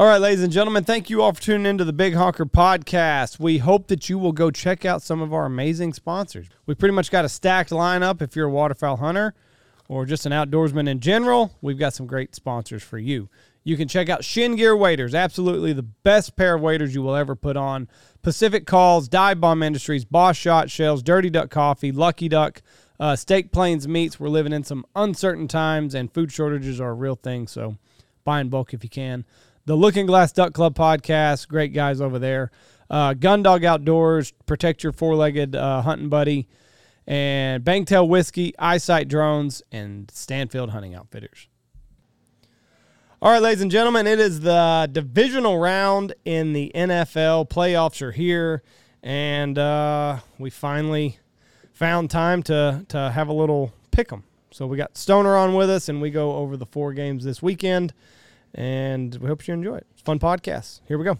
[0.00, 3.38] All right, ladies and gentlemen, thank you all for tuning into the Big Honker podcast.
[3.38, 6.46] We hope that you will go check out some of our amazing sponsors.
[6.64, 9.34] We pretty much got a stacked lineup if you're a waterfowl hunter
[9.88, 11.54] or just an outdoorsman in general.
[11.60, 13.28] We've got some great sponsors for you.
[13.62, 17.14] You can check out Shin Gear Waders, absolutely the best pair of waders you will
[17.14, 17.86] ever put on.
[18.22, 22.62] Pacific Calls, Dive Bomb Industries, Boss Shot Shells, Dirty Duck Coffee, Lucky Duck,
[22.98, 24.18] uh, Steak Plains Meats.
[24.18, 27.46] We're living in some uncertain times, and food shortages are a real thing.
[27.46, 27.76] So
[28.24, 29.26] buy in bulk if you can.
[29.70, 32.50] The Looking Glass Duck Club podcast, great guys over there.
[32.90, 36.48] Uh, Gun Dog Outdoors, protect your four legged uh, hunting buddy.
[37.06, 41.46] And Bangtail Whiskey, Eyesight Drones, and Stanfield Hunting Outfitters.
[43.22, 47.48] All right, ladies and gentlemen, it is the divisional round in the NFL.
[47.48, 48.64] Playoffs are here,
[49.04, 51.20] and uh, we finally
[51.72, 54.24] found time to to have a little pick 'em.
[54.50, 57.40] So we got Stoner on with us, and we go over the four games this
[57.40, 57.94] weekend,
[58.54, 59.86] and we hope you enjoy it.
[60.04, 60.80] Fun podcast.
[60.86, 61.18] Here we go.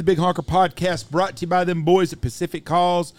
[0.00, 3.12] The Big Honker Podcast, brought to you by them boys at Pacific Calls.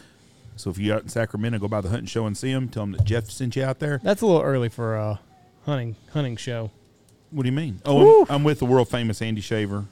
[0.55, 2.69] So if you're out in Sacramento, go by the hunting show and see them.
[2.69, 3.99] Tell them that Jeff sent you out there.
[4.03, 5.19] That's a little early for a
[5.67, 6.71] hunting hunting show.
[7.29, 7.81] What do you mean?
[7.85, 9.85] Oh, I'm, I'm with the world famous Andy Shaver.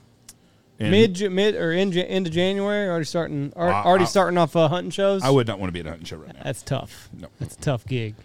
[0.80, 4.56] And Mid mid or in into January, already starting ar- I- already I- starting off
[4.56, 5.22] uh, hunting shows.
[5.22, 6.42] I would not want to be at a hunting show right now.
[6.44, 7.08] That's tough.
[7.14, 7.28] No.
[7.40, 8.16] That's a tough gig.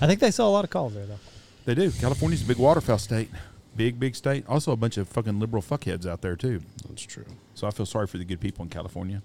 [0.00, 1.20] I think they saw a lot of calls there though.
[1.66, 1.92] They do.
[1.92, 3.30] California's a big waterfowl state.
[3.76, 4.44] Big, big state.
[4.48, 6.62] Also a bunch of fucking liberal fuckheads out there too.
[6.88, 7.24] That's true.
[7.58, 9.20] So I feel sorry for the good people in California.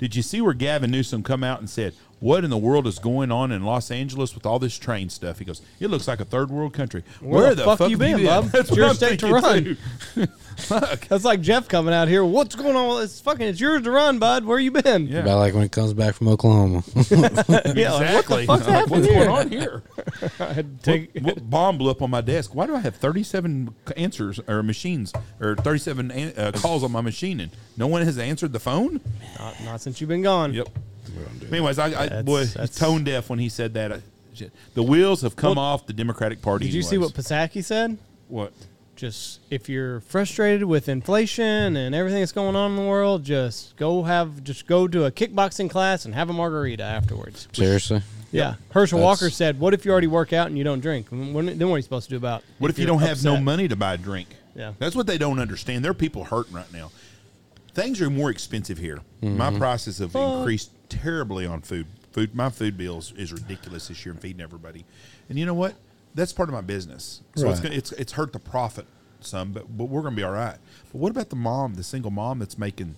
[0.00, 2.98] Did you see where Gavin Newsom come out and said, "What in the world is
[2.98, 6.20] going on in Los Angeles with all this train stuff?" He goes, "It looks like
[6.20, 8.44] a third world country." Where the fuck you have been, bub?
[8.46, 9.76] That's It's what your state to run.
[10.56, 11.06] Fuck.
[11.08, 12.24] That's like Jeff coming out here.
[12.24, 12.94] What's going on?
[12.96, 13.46] with It's fucking.
[13.46, 14.46] It's yours to run, bud.
[14.46, 15.06] Where you been?
[15.06, 15.18] Yeah.
[15.18, 16.82] About like when he comes back from Oklahoma.
[16.94, 18.46] Yeah, like, what the exactly.
[18.46, 19.14] fuck's like, What's here?
[19.26, 19.82] going on here?
[20.40, 21.14] I had take.
[21.16, 22.54] what, what bomb blew up on my desk?
[22.54, 27.02] Why do I have 37 answers or machines or 37 an- uh, calls on my
[27.02, 29.00] machine and no one has answered the phone?
[29.38, 30.54] Not, not since you've been gone.
[30.54, 30.68] Yep.
[31.50, 33.92] Anyways, I, I That's- boy, he's that's- tone deaf when he said that.
[33.92, 34.00] I-
[34.34, 34.52] shit.
[34.74, 36.66] The wheels have come Well, off the Democratic Party.
[36.66, 37.26] Did you see what anyways.
[37.26, 37.98] Psaki said?
[38.28, 38.52] What?
[38.96, 43.76] Just if you're frustrated with inflation and everything that's going on in the world, just
[43.76, 47.46] go have just go to a kickboxing class and have a margarita afterwards.
[47.52, 48.02] Seriously?
[48.32, 48.54] Yeah.
[48.70, 51.08] Herschel That's- Walker said, "What if you already work out and you don't drink?
[51.10, 52.42] When- when- then what are you supposed to do about?
[52.58, 54.28] What if, you you're don't have no upset?" money to buy a drink?
[54.54, 54.72] Yeah.
[54.78, 55.84] That's what they don't understand.
[55.84, 56.90] There are people hurting right now.
[57.74, 59.00] Things are more expensive here.
[59.20, 59.58] My mm-hmm.
[59.58, 61.86] prices have increased terribly on food.
[62.12, 64.12] Food, my food bills is ridiculous this year.
[64.12, 64.84] and feeding everybody,
[65.28, 65.74] and you know what?
[66.14, 67.20] That's part of my business.
[67.36, 67.64] So it's Right.
[67.64, 68.86] gonna, it's it's hurt the profit
[69.20, 70.56] some, but but we're gonna be all right.
[70.92, 72.94] But what about the mom, the single mom that's making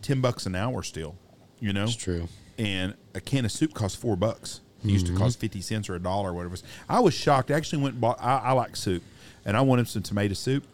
[0.00, 1.16] ten bucks an hour still?
[1.60, 2.28] You know, It's true.
[2.58, 4.60] and a can of soup costs four bucks.
[4.84, 5.20] It used to mm-hmm.
[5.22, 6.56] cost fifty cents or a dollar or whatever.
[6.88, 7.50] I was shocked.
[7.50, 8.18] I actually went and bought.
[8.20, 9.02] I, I like soup,
[9.44, 10.64] and I wanted some tomato soup.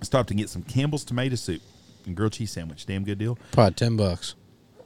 [0.00, 1.62] I stopped to get some Campbell's tomato soup
[2.06, 2.86] and grilled cheese sandwich.
[2.86, 3.38] Damn good deal.
[3.52, 4.34] Probably 10 bucks.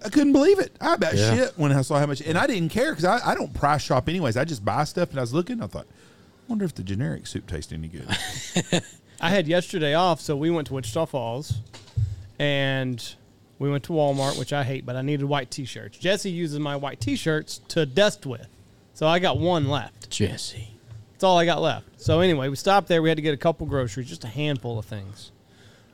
[0.04, 0.74] I couldn't believe it.
[0.80, 1.34] I about Yeah.
[1.34, 3.82] shit when I saw how much, and I didn't care because I, I don't price
[3.82, 4.36] shop anyways.
[4.36, 5.62] I just buy stuff, and I was looking.
[5.62, 5.86] I thought,
[6.48, 8.06] wonder if the generic soup tastes any good.
[9.20, 11.54] I had yesterday off, so we went to Wichita Falls,
[12.38, 13.14] and
[13.58, 15.98] we went to Walmart, which I hate, but I needed white T-shirts.
[15.98, 18.46] Jesse uses my white T-shirts to dust with,
[18.94, 20.08] so I got one left.
[20.10, 20.68] Jesse.
[21.12, 22.00] That's all I got left.
[22.00, 23.02] So anyway, we stopped there.
[23.02, 25.32] We had to get a couple groceries, just a handful of things.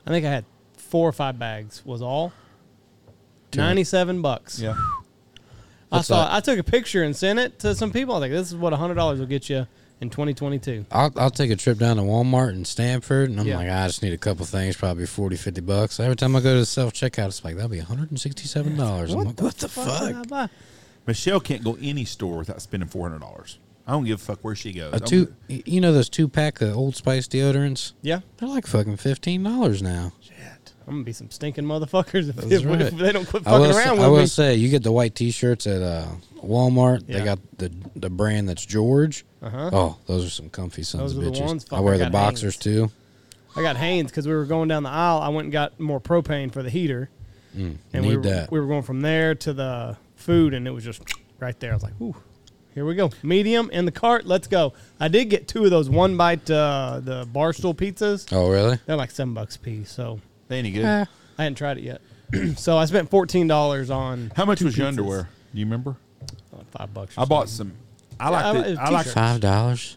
[0.07, 0.45] I think I had
[0.77, 1.83] four or five bags.
[1.85, 2.33] Was all.
[3.57, 4.59] Ninety-seven bucks.
[4.61, 4.75] yeah,
[5.91, 6.25] I What's saw.
[6.25, 6.33] that?
[6.35, 8.15] I took a picture and sent it to some people.
[8.17, 9.67] I think this is what hundred dollars will get you
[10.01, 10.85] in 2022.
[10.91, 13.57] I'll, I'll take a trip down to Walmart in Stanford, and I'm Yeah.
[13.57, 15.99] like, I just need a couple things, probably 40, 50 bucks.
[15.99, 18.67] Every time I go to the self checkout, it's like, that'll be $167.
[18.79, 20.07] I'm like, what the fuck?
[20.09, 20.49] did I buy?
[21.07, 23.59] Michelle can't go any store without spending four hundred dollars.
[23.87, 24.93] I don't give a fuck where she goes.
[24.93, 27.93] A I'm- two, you know those two pack of Old Spice deodorants?
[28.03, 28.21] Yeah.
[28.39, 30.13] They're like fucking fifteen dollars now.
[30.87, 32.81] I'm gonna be some stinking motherfuckers if, if, right.
[32.81, 33.75] if they don't quit fucking around.
[33.75, 34.27] say, around I will me.
[34.27, 36.07] say, you get the white T-shirts at uh,
[36.37, 37.03] Walmart.
[37.09, 37.19] Yeah.
[37.19, 39.25] They got the the brand that's George.
[39.43, 39.71] Uh-huh.
[39.73, 41.73] Oh, those are some comfy sons Those of bitches.
[41.73, 42.63] I wear the boxers hangs.
[42.63, 42.91] too.
[43.57, 45.19] I got Hanes because we were going down the aisle.
[45.21, 47.09] I went and got more propane for the heater,
[47.57, 48.51] Mm, and we were, that.
[48.53, 51.01] we were going from there to the food, and it was just
[51.41, 51.71] right there.
[51.73, 52.15] I was like, "Ooh,
[52.75, 54.27] here we go, medium in the cart.
[54.27, 58.29] Let's go." I did get two of those one bite uh, the barstool pizzas.
[58.31, 58.79] oh, really?
[58.85, 60.85] They're like seven bucks a piece, so They any good?
[60.85, 61.07] I
[61.43, 62.01] hadn't tried it yet.
[62.59, 64.89] so I spent fourteen dollars on How much was your pizzas.
[64.89, 65.29] underwear?
[65.53, 65.97] Do you remember?
[66.53, 67.17] like five bucks.
[67.17, 67.73] or I bought some.
[68.19, 69.07] I like I- I like.
[69.07, 69.97] Five dollars?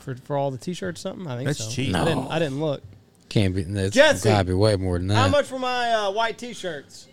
[0.00, 1.00] for for all the t-shirts.
[1.00, 1.70] Something I think That's so.
[1.70, 1.94] cheap.
[1.94, 2.24] I didn't.
[2.24, 2.30] No.
[2.30, 2.82] I didn't look.
[3.28, 3.62] Can't be.
[3.62, 4.28] It's Jesse!
[4.28, 5.16] gotta be way more than that.
[5.16, 7.08] How much for my uh, white t-shirts?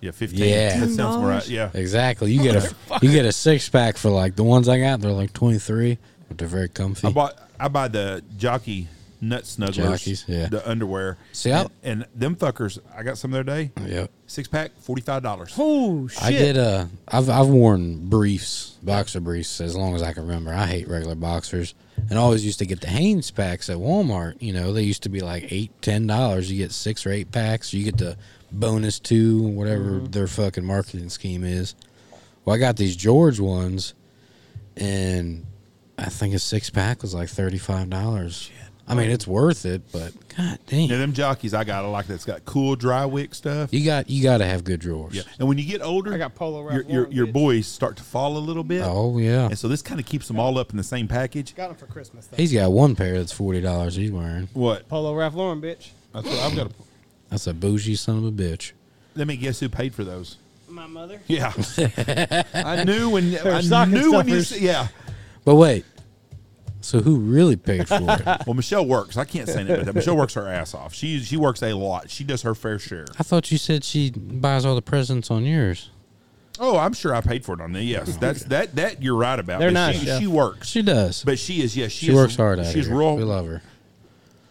[0.00, 0.48] Yeah, fifteen.
[0.48, 0.78] Yeah.
[0.80, 1.46] that sounds right.
[1.48, 2.32] Yeah, Exactly.
[2.32, 5.00] You get a you get a six pack for like the ones I got.
[5.00, 5.98] They're like twenty three,
[6.28, 7.06] but they're very comfy.
[7.08, 7.38] I bought.
[7.60, 8.88] I buy the jockey
[9.22, 9.76] nut snugglers.
[9.76, 10.48] Jockeys, yeah.
[10.50, 11.16] The underwear.
[11.32, 12.78] See, I- and, and them fuckers.
[12.94, 13.70] I got some the other day.
[13.86, 14.10] Yep.
[14.26, 15.54] Six pack, forty five dollars.
[15.56, 16.22] Oh shit!
[16.22, 20.52] I get uh I've I've worn briefs, boxer briefs as long as I can remember.
[20.52, 21.74] I hate regular boxers.
[22.10, 24.34] And I always used to get the Hanes packs at Walmart.
[24.40, 26.50] You know, they used to be like eight, ten dollars.
[26.50, 27.72] You get six or eight packs.
[27.72, 28.16] You get the
[28.50, 31.74] bonus two, whatever their fucking marketing scheme is.
[32.44, 33.94] Well, I got these George ones,
[34.76, 35.46] and
[35.96, 38.50] I think a six pack was like thirty five dollars.
[38.88, 41.84] I mean, it's worth it, but god damn, Yeah, them jockeys I got.
[41.84, 43.72] I like that's got cool dry wick stuff.
[43.72, 45.14] you got you got to have good drawers.
[45.14, 47.32] Yeah, and when you get older, I got Polo Ralph Your your, Lauren, your bitch.
[47.32, 48.82] boys start to fall a little bit.
[48.84, 51.54] Oh yeah, And so this kind of keeps them all up in the same package.
[51.54, 52.26] got them for Christmas.
[52.26, 52.36] Though.
[52.36, 53.94] he's got one pair that's forty dollars.
[53.94, 54.48] He's wearing.
[54.52, 54.88] What?
[54.88, 55.90] Polo Ralph Lauren, bitch.
[56.12, 56.68] That's what I've got.
[56.70, 56.74] To,
[57.30, 58.72] That's a bougie son of a bitch.
[59.14, 60.36] let me guess who paid for those.
[60.68, 61.20] My mother.
[61.28, 61.52] Yeah,
[62.54, 64.52] I knew when I stocking knew when you stuffers.
[64.52, 64.88] s- yeah.
[65.44, 65.84] But wait,
[66.84, 68.26] so who really paid for it?
[68.46, 69.16] Well, Michelle works.
[69.16, 69.94] I can't say that.
[69.94, 70.94] Michelle works her ass off.
[70.94, 72.10] She she works a lot.
[72.10, 73.06] She does her fair share.
[73.18, 75.90] I thought you said she buys all the presents on yours.
[76.60, 77.82] Oh, I'm sure I paid for it on there.
[77.82, 79.58] Yes, oh, that's that that you're right about.
[79.60, 80.20] They're But nice, She, Jeff.
[80.20, 81.24] she works, She does.
[81.24, 81.92] but she is yes.
[81.92, 82.72] She, she is- works hard at it.
[82.72, 83.16] She's real.
[83.16, 83.62] We love her.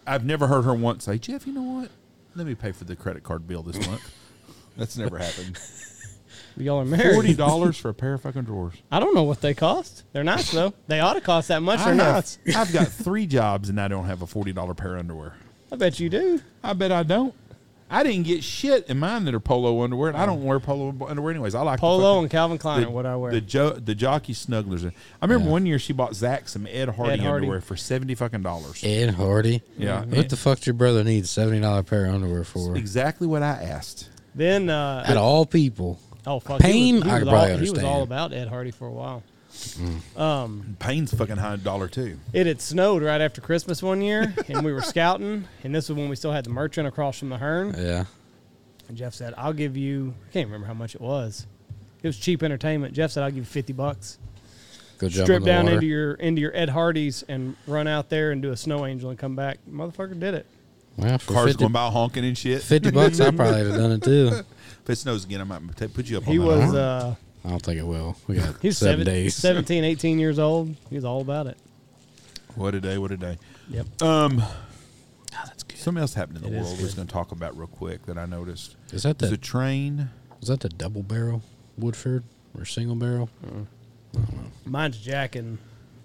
[0.07, 1.91] I've never heard her once say, "Jeff, you know what?
[2.35, 4.11] Let me pay for the credit card bill this month."
[4.77, 5.59] That's never happened.
[6.57, 7.13] Y'all are married.
[7.13, 8.74] Forty dollars for a pair of fucking drawers.
[8.92, 10.03] I don't know what they cost.
[10.13, 10.74] They're nice though.
[10.88, 11.80] They ought to cost that much.
[11.80, 12.39] I They're have, nice.
[12.56, 15.33] I've got three jobs and I don't have a forty dollar pair of underwear.
[15.71, 16.42] I bet you do.
[16.63, 17.33] I bet I don't.
[17.94, 20.95] I didn't get shit in mine that are polo underwear, and I don't wear polo
[21.09, 21.56] underwear anyways.
[21.56, 23.33] I like the Polo fucking- and Calvin Klein the, are what I wear.
[23.33, 24.86] The jo- the jockey snugglers.
[24.86, 25.51] I remember Yeah.
[25.51, 27.45] one year she bought Zach some Ed Hardy, Ed Hardy.
[27.48, 28.81] underwear for seventy fucking dollars.
[28.81, 29.62] Ed Hardy.
[29.77, 32.77] Yeah, What the fuck's your brother need seventy dollar pair of underwear for?
[32.77, 34.09] exactly what I asked.
[34.36, 36.00] then uh, At all people.
[36.27, 37.88] Oh fuck, Pain, He was, he I was all, probably he was understand.
[37.94, 39.23] all about Ed Hardy for a while.
[40.15, 42.18] Um, Payne's fucking high dollar too.
[42.33, 45.97] it had snowed right after Christmas one year, and we were scouting, and this was
[45.97, 47.75] when we still had the merchant across from the Hearn.
[47.77, 48.06] Yeah.
[48.88, 51.47] And Jeff said, "I'll give you." I can't remember how much it was.
[52.03, 52.94] It was cheap entertainment.
[52.94, 54.17] Jeff said, "I'll give you fifty bucks.
[54.97, 55.75] Go jump Strip in the down water.
[55.75, 59.09] into your into your Ed Hardy's and run out there and do a snow angel
[59.09, 60.45] and come back." Motherfucker did it.
[60.97, 62.62] well, for Cars 50, going by honking and shit.
[62.62, 64.41] 50 bucks, I probably would have done it too.
[64.91, 66.23] If it snows again, I might ta- put you up.
[66.25, 66.57] He on that.
[66.67, 67.15] was uh,
[67.45, 68.17] I don't think it will.
[68.27, 69.35] We got he's seven seven, days.
[69.35, 70.75] 17, 18 years old.
[70.89, 71.57] He was all about it.
[72.55, 72.97] What a day!
[72.97, 73.38] What a day!
[73.69, 74.01] Yep.
[74.01, 74.43] Um,
[75.33, 75.77] Oh, that's good.
[75.77, 76.79] something else happened in the It is world.
[76.79, 76.95] I was good.
[76.97, 78.75] going to talk about real quick that I noticed.
[78.91, 80.09] Is that There's the train.
[80.41, 81.41] is that the double barrel
[81.77, 82.25] Woodford
[82.57, 83.29] or single barrel?
[84.65, 85.57] Mine's Jack and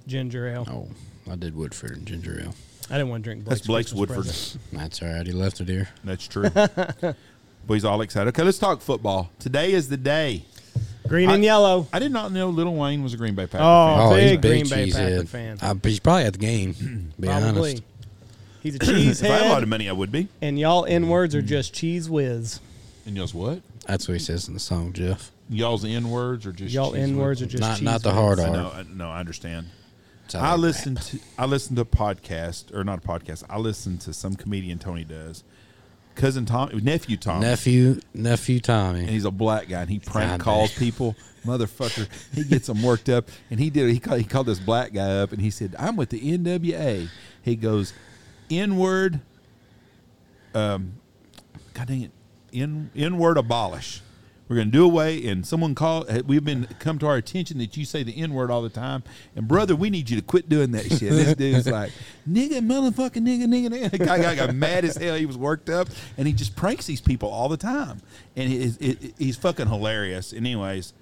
[0.06, 0.64] ginger ale.
[0.70, 0.88] Oh,
[1.30, 2.54] I did Woodford and ginger ale.
[2.88, 4.24] I didn't want to drink Blake's That's Blake's Christmas Woodford.
[4.26, 4.62] present.
[4.72, 5.26] That's all right.
[5.26, 5.88] He left it here.
[6.04, 6.48] That's true.
[7.66, 8.28] Boys, all excited.
[8.28, 9.30] Okay, let's talk football.
[9.40, 10.44] Today is the day.
[11.08, 11.88] Green and I- yellow.
[11.92, 14.40] I did not know Lil Wayne was a Green Bay Packer Oh, fan.
[14.40, 15.56] big Green Bay Packer fan.
[15.60, 16.74] But he's probably at the game.
[16.74, 16.84] to
[17.20, 17.70] Be Probably.
[17.72, 17.82] honest.
[18.62, 20.28] He's a If I had a lot of money, I would be.
[20.40, 22.60] and y'all N words are just cheese whiz.
[23.04, 23.60] And y'all's what?
[23.86, 25.30] That's what he says in the song, Jeff.
[25.48, 28.16] Y'all's N words or just Y'all N words are just Not- cheese not the whiz.
[28.18, 28.52] hard I R.
[28.52, 28.70] know.
[28.74, 29.66] I, no, I understand.
[30.34, 31.04] I they listen rap.
[31.04, 33.44] to I listen to a podcast or not a podcast.
[33.48, 35.44] I listen to some comedian Tony does.
[36.16, 39.12] Cousin Tom, nephew Tom, nephew nephew Tommy, and Tommy.
[39.12, 40.78] he's a black guy, and he prank God calls damn.
[40.80, 41.16] people.
[41.44, 43.88] Motherfucker, he gets them worked up, and he did.
[43.90, 47.08] He called, he called this black guy up, and he said, "I'm with the NWA."
[47.42, 47.92] He goes,
[48.50, 49.20] "N word,
[50.54, 50.94] um,
[51.74, 52.10] God dang it,
[52.52, 54.00] N N word abolish."
[54.48, 56.06] We're going to do away, and someone called.
[56.08, 58.68] Eh, we've been come to our attention that you say the N word all the
[58.68, 59.02] time,
[59.34, 61.10] and brother, we need you to quit doing that shit.
[61.10, 61.90] This dude's like,
[62.28, 63.90] nigga, motherfucking nigga, nigga, nigga.
[63.90, 65.16] The guy, guy got mad as hell.
[65.16, 68.00] He was worked up, and he just pranks these people all the time,
[68.36, 70.32] and he's fucking hilarious.
[70.32, 70.92] Anyways,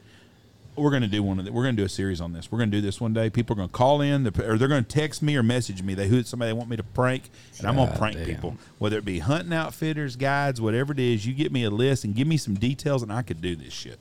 [0.77, 2.51] we're going to do one of the, We're going to do a series on this.
[2.51, 3.31] We're going to do this one day.
[3.31, 5.95] People are going to call in, or they're going to text me or message me.
[5.95, 8.27] They who somebody they want me to prank, and I'm going to prank damn.
[8.27, 8.57] people.
[8.79, 12.15] Whether it be hunting outfitters, guides, whatever it is, you get me a list and
[12.15, 13.99] give me some details, and I could do this shit.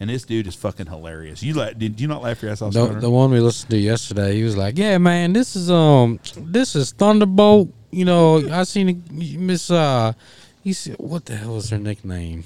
[0.00, 1.42] and this dude is fucking hilarious.
[1.42, 2.72] You la- did you not laugh your ass off?
[2.72, 6.18] The, the one we listened to yesterday, he was like, "Yeah, man, this is um,
[6.36, 7.72] this is Thunderbolt.
[7.90, 10.14] You know, I seen Miss uh,
[10.62, 12.44] he said, what the hell is her nickname?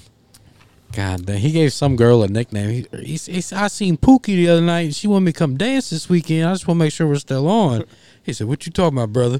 [0.93, 2.69] God damn, he gave some girl a nickname.
[2.69, 4.95] He, he, he I seen Pookie the other night.
[4.95, 6.47] She wanted me to come dance this weekend.
[6.47, 7.83] I just want to make sure we're still on.
[8.23, 9.39] He said, "What you talking about, brother?"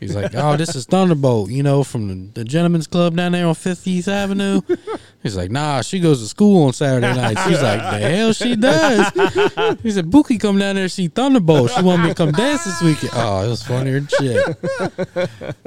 [0.00, 1.50] He's like, "Oh, this is Thunderbolt.
[1.50, 4.60] You know, from the, the Gentlemen's Club down there on Fifth East Avenue."
[5.22, 8.56] He's like, "Nah, she goes to school on Saturday nights." He's like, "The hell she
[8.56, 11.70] does?" He said, "Pookie come down there to see Thunderbolt.
[11.70, 14.56] She want me to come dance this weekend." Oh, it was funnier than shit.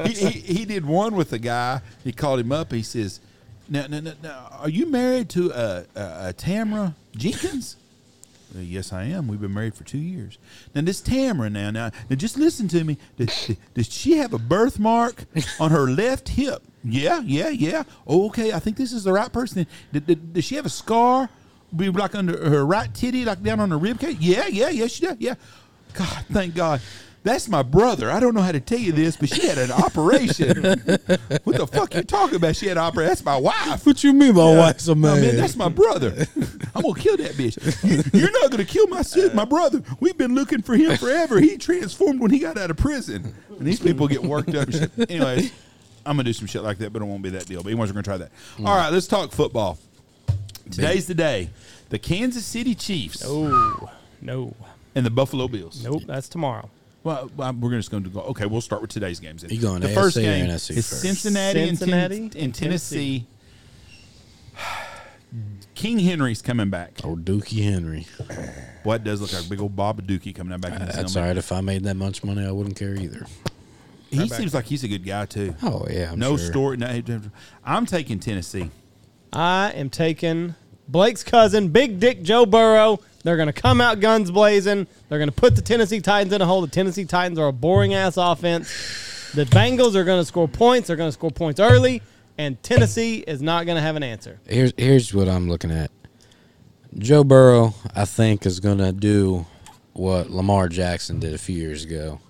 [0.04, 1.82] he, he, he did one with a guy.
[2.04, 2.74] He called him up.
[2.74, 3.22] He says,
[3.70, 7.76] "Now, now, now, now are you married to uh, uh, uh, Tamara Jenkins?"
[8.56, 9.28] "Uh, yes, I am.
[9.28, 10.38] We've been married for two years.
[10.74, 12.98] Now, this Tamara, now, now, now, just listen to me.
[13.18, 15.26] Does, does she have a birthmark
[15.60, 16.64] on her left hip?
[16.84, 17.84] Yeah, yeah, yeah.
[18.08, 18.54] Okay.
[18.54, 19.68] I think this is the right person.
[19.92, 21.30] Does, does, does she have a scar?
[21.76, 24.18] Be like under her right titty, like down on her rib cage?
[24.20, 24.88] Yeah, yeah, yeah.
[24.88, 25.18] She does.
[25.20, 25.36] Yeah.
[25.94, 26.82] God, thank God.
[27.28, 28.10] That's my brother.
[28.10, 30.64] I don't know how to tell you this, but she had an operation.
[31.44, 32.56] what the fuck you talking about?
[32.56, 33.10] She had an operation.
[33.10, 33.86] That's my wife.
[33.86, 35.22] What you mean, my wife's a No, man?
[35.22, 36.26] man, that's my brother.
[36.74, 37.58] I'm gonna kill that bitch.
[38.14, 39.84] You, are not gonna kill my sis, my brother.
[40.00, 41.40] We've been looking for him forever.
[41.42, 43.34] He transformed when he got out of prison.
[43.50, 44.68] And these people get worked up.
[44.70, 45.12] And shit.
[45.12, 45.52] Anyways,
[46.06, 47.62] I'm gonna do some shit like that, but it won't be that deal.
[47.62, 48.32] But anyways, we're gonna try that.
[48.58, 48.68] Mm.
[48.68, 49.78] All right, let's talk football.
[50.72, 51.50] Today's the day.
[51.90, 53.90] The Kansas City Chiefs Oh,
[54.22, 54.56] no.
[54.96, 55.84] and the Buffalo Bills.
[55.84, 56.70] Nope, that's tomorrow.
[57.08, 58.20] Well, well, we're just going to go.
[58.20, 59.42] Okay, we'll start with today's games.
[59.42, 59.52] Then.
[59.52, 61.02] You going the AFC first or game NFC is first?
[61.02, 63.26] Cincinnati, and, Cincinnati Ten- and and Tennessee.
[65.74, 67.00] King Henry's coming back.
[67.06, 68.08] Old Dookie Henry.
[68.84, 71.18] What does look like big old Bob Dookie coming out back in his That's helmet.
[71.18, 71.38] all right.
[71.38, 73.26] If I made that much money, I wouldn't care either.
[74.10, 75.56] He seems like he's a good guy too.
[75.64, 76.46] Oh yeah, I'm no sure.
[76.46, 76.76] story.
[76.78, 77.22] No,
[77.64, 78.70] I'm taking Tennessee.
[79.32, 80.56] I am taking
[80.90, 83.00] Blake's cousin, Big Dick Joe Burrow.
[83.28, 84.88] They're going to come out guns blazing.
[85.10, 86.62] They're going to put the Tennessee Titans in a hole.
[86.62, 88.70] The Tennessee Titans are a boring ass offense.
[89.34, 90.88] The Bengals are going to score points.
[90.88, 92.02] They're going to score points early,
[92.38, 94.40] and Tennessee is not going to have an answer.
[94.48, 95.92] Here's here's what I'm looking at.
[96.98, 99.46] Joe Burrow, I think, is gonna do
[99.92, 102.22] what Lamar Jackson did a few years ago.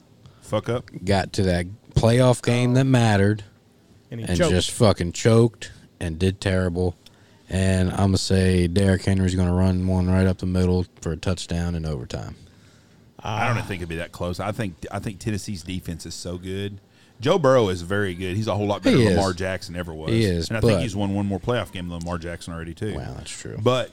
[0.41, 0.89] Fuck up.
[1.05, 3.43] Got to that playoff game that mattered
[4.09, 6.95] And he and just fucking choked and did terrible.
[7.49, 11.17] And I'm gonna say Derrick Henry's gonna run one right up the middle for a
[11.17, 12.35] touchdown in overtime.
[13.19, 14.39] I don't think it'd be that close.
[14.39, 16.79] I think I think Tennessee's defense is so good.
[17.19, 18.35] Joe Burrow is very good.
[18.35, 19.17] He's a whole lot better He than is.
[19.17, 20.11] Lamar Jackson ever was.
[20.11, 22.75] He is, and I think he's won one more playoff game than Lamar Jackson already
[22.75, 22.95] too.
[22.95, 23.57] Wow, that's true.
[23.61, 23.91] But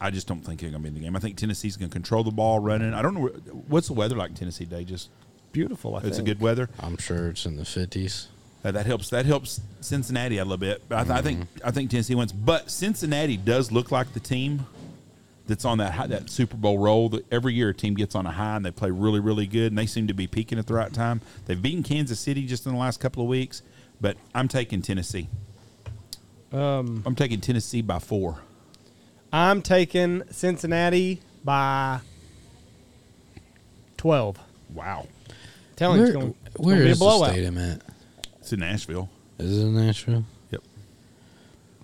[0.00, 1.14] I just don't think they're going to be in the game.
[1.16, 2.92] I think Tennessee's going to control the ball running.
[2.92, 3.28] I don't know
[3.68, 4.84] what's the weather like in Tennessee day.
[4.84, 5.10] Just
[5.52, 5.94] beautiful.
[5.94, 6.68] I it's a good weather.
[6.80, 8.28] I'm sure it's in the fifties.
[8.64, 9.10] Uh, that helps.
[9.10, 10.82] That helps Cincinnati a little bit.
[10.88, 12.32] But I, th- I think I think Tennessee wins.
[12.32, 14.66] But Cincinnati does look like the team
[15.46, 17.08] that's on that high, that Super Bowl roll.
[17.10, 19.70] That every year a team gets on a high and they play really really good
[19.70, 21.20] and they seem to be peaking at the right time.
[21.46, 23.62] They've beaten Kansas City just in the last couple of weeks.
[24.00, 25.28] But I'm taking Tennessee.
[26.52, 28.38] Um, I'm taking Tennessee by four.
[29.32, 32.00] I'm taking Cincinnati by
[33.96, 34.38] twelve.
[34.74, 35.06] Wow.
[35.76, 37.30] Telling you, Where, it's going, it's going to be a is the blowout.
[37.30, 37.82] stadium at?
[38.46, 39.08] It's in Nashville.
[39.40, 40.24] Is it in Nashville?
[40.52, 40.62] Yep.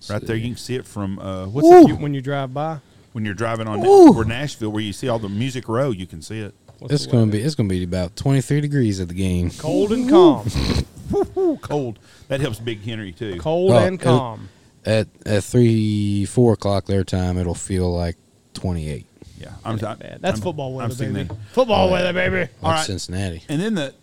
[0.09, 1.79] Right there, you can see it from uh, what's Woo.
[1.81, 2.77] it, You- when you drive by,
[3.11, 4.13] when you're driving on Woo.
[4.17, 5.91] or Nashville, where you see all the Music Row.
[5.91, 6.53] You can see it.
[6.79, 7.31] what's It's the gonna weather?
[7.33, 9.49] be it's gonna be about 23 degrees at the game.
[9.51, 10.47] cold and calm.
[11.61, 11.99] Cold.
[12.29, 13.37] That helps Big Henry too.
[13.41, 14.47] Cold Oh, and it- calm.
[14.85, 18.15] At at three four o'clock their time, it'll feel like
[18.53, 19.05] 28.
[19.37, 20.19] Yeah, I'm That ain't bad.
[20.21, 21.23] That's I'm- football I'm weather, baby.
[21.27, 21.37] that.
[21.51, 22.37] Football Oh, weather, baby.
[22.37, 22.85] Like All right.
[22.85, 23.43] Cincinnati.
[23.49, 23.93] And then the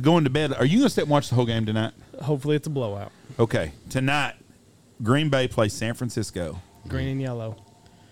[0.00, 0.52] going to bed.
[0.52, 1.92] Are you going to sit and watch the whole game tonight?
[2.22, 3.12] Hopefully, it's a blowout.
[3.38, 4.34] Okay, tonight,
[5.02, 6.60] Green Bay plays San Francisco.
[6.88, 7.56] Green and yellow.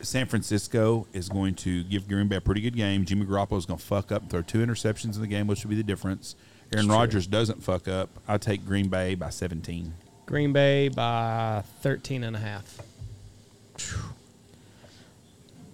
[0.01, 3.05] San Francisco is going to give Green Bay a pretty good game.
[3.05, 5.65] Jimmy Garoppolo is going to fuck up and throw two interceptions in the game, which
[5.65, 6.37] would be the difference.
[6.73, 8.11] Aaron Rodgers doesn't fuck up.
[8.29, 9.93] I take Green Bay by 17.
[10.27, 12.81] Green Bay by 13 and a half.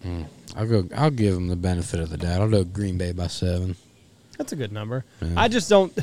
[0.03, 0.23] Hmm.
[0.57, 0.89] I'll go.
[0.95, 2.41] I'll give them the benefit of the doubt.
[2.41, 3.75] I'll go Green Bay by seven.
[4.37, 5.05] That's a good number.
[5.21, 5.29] Yeah.
[5.37, 5.95] I just don't.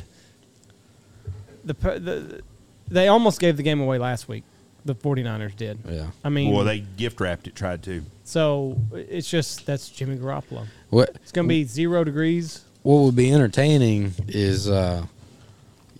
[1.63, 2.41] The, the
[2.87, 4.43] They almost gave the game away last week.
[4.83, 5.77] The 49ers did.
[5.87, 6.07] Yeah.
[6.23, 8.03] I mean, well, they gift wrapped it, tried to.
[8.23, 10.65] so it's just that's Jimmy Garoppolo.
[10.89, 12.63] What It's going to be zero degrees.
[12.81, 15.05] What would be entertaining is uh,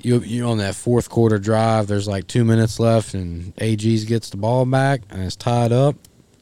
[0.01, 1.85] you you on that fourth quarter drive.
[1.85, 5.95] There's like two minutes left, and AG's gets the ball back, and it's tied up.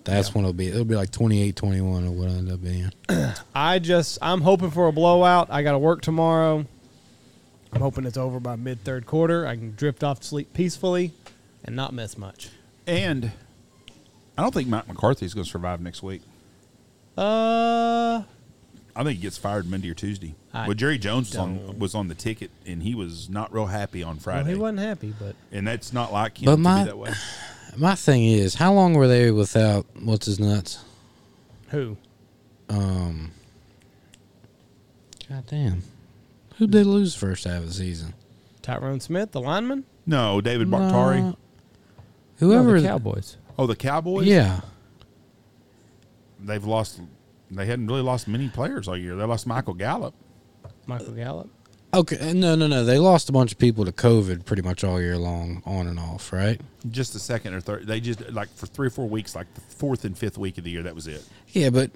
[0.10, 0.68] That's when it'll be.
[0.68, 2.92] It'll be like 28-21 or what I end up being.
[3.56, 5.48] I just I'm hoping for a blowout.
[5.50, 6.66] I got to work tomorrow.
[7.72, 9.46] I'm hoping it's over by mid third quarter.
[9.46, 11.12] I can drift off to sleep peacefully
[11.64, 12.50] and not miss much.
[12.88, 13.32] And
[14.38, 16.22] I don't think Matt McCarthy is going to survive next week.
[17.18, 18.24] Uh,
[18.96, 20.36] I think he gets fired Monday or Tuesday.
[20.54, 23.68] I well, Jerry Jones was on, was on the ticket, and he was not real
[23.68, 24.50] happy on well, Friday.
[24.52, 27.12] he wasn't happy, but and that's not like him But to my- be that way.
[27.78, 30.84] My thing is, how long were they without what's his nuts?
[31.70, 31.98] who?
[32.68, 33.32] Um,
[35.30, 35.84] God damn,
[36.58, 38.14] who'd they lose first half of the season?
[38.62, 39.86] Tyron Smith, the lineman.
[40.06, 41.22] No, David Bakhtiari.
[41.22, 41.38] No.
[42.38, 42.76] Whoever.
[42.76, 43.38] no, the Cowboys.
[43.58, 44.26] Oh, the Cowboys.
[44.28, 44.62] yeah,
[46.40, 47.00] they've lost.
[47.52, 49.16] They hadn't really lost many players all year.
[49.16, 50.14] They lost Michael Gallup.
[50.86, 51.50] Michael Gallup.
[51.92, 52.86] Okay, no, no, no.
[52.86, 56.00] They lost a bunch of people to COVID pretty much all year long, on and
[56.00, 56.62] off, right?
[56.92, 57.88] Just the second or third.
[57.88, 60.64] They just like for three or four weeks, like the fourth and fifth week of
[60.64, 60.84] the year.
[60.84, 61.28] That was it.
[61.48, 61.90] Yeah, but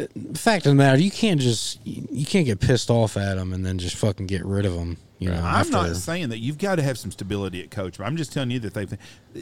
[0.00, 3.52] uh, fact of the matter, you can't just you can't get pissed off at them
[3.52, 4.96] and then just fucking get rid of them.
[5.18, 7.98] You know, I'm after- not saying that you've got to have some stability at coach,
[7.98, 8.86] but I'm just telling you that they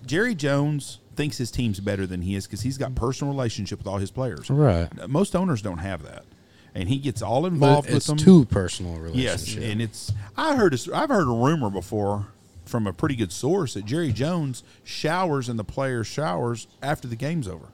[0.04, 3.86] Jerry Jones thinks his team's better than he is because he's got personal relationship with
[3.86, 4.50] all his players.
[4.50, 4.88] right.
[5.08, 6.24] Most owners don't have that,
[6.74, 8.16] and he gets all But involved with it's them.
[8.16, 9.60] too personal relationship.
[9.62, 12.26] yes, and it's I heard a, I've heard a rumor before
[12.64, 17.16] from a pretty good source that Jerry Jones showers in the players' showers after the
[17.16, 17.66] game's over.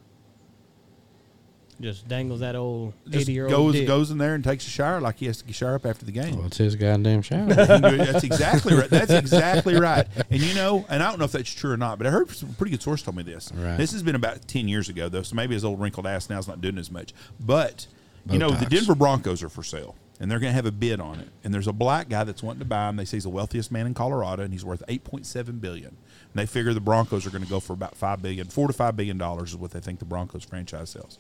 [1.81, 3.87] Just dangles that old eighty-year-old goes dick.
[3.87, 6.11] goes in there and takes a shower like he has to shower up after the
[6.11, 6.35] game.
[6.37, 7.47] Well, it's his goddamn shower.
[7.55, 8.91] That's exactly right.
[8.91, 10.05] That's exactly right.
[10.29, 12.29] And you know, and I don't know if that's true or not, but I heard
[12.33, 13.53] some pretty good source told me this.
[13.55, 13.77] Right.
[13.77, 16.41] This has been about ten years ago though, so maybe his old wrinkled ass now
[16.41, 17.15] is not doing as much.
[17.39, 17.87] But
[18.31, 21.01] you know, the Denver Broncos are for sale, and they're going to have a bid
[21.01, 21.29] on it.
[21.45, 22.97] And there's a black guy that's wanting to buy him.
[22.97, 25.89] They say he's the wealthiest man in Colorado, and he's worth eight point seven billion.
[25.89, 28.73] And they figure the Broncos are going to go for about five billion, four to
[28.73, 31.19] five billion dollars is what they think the Broncos franchise sells.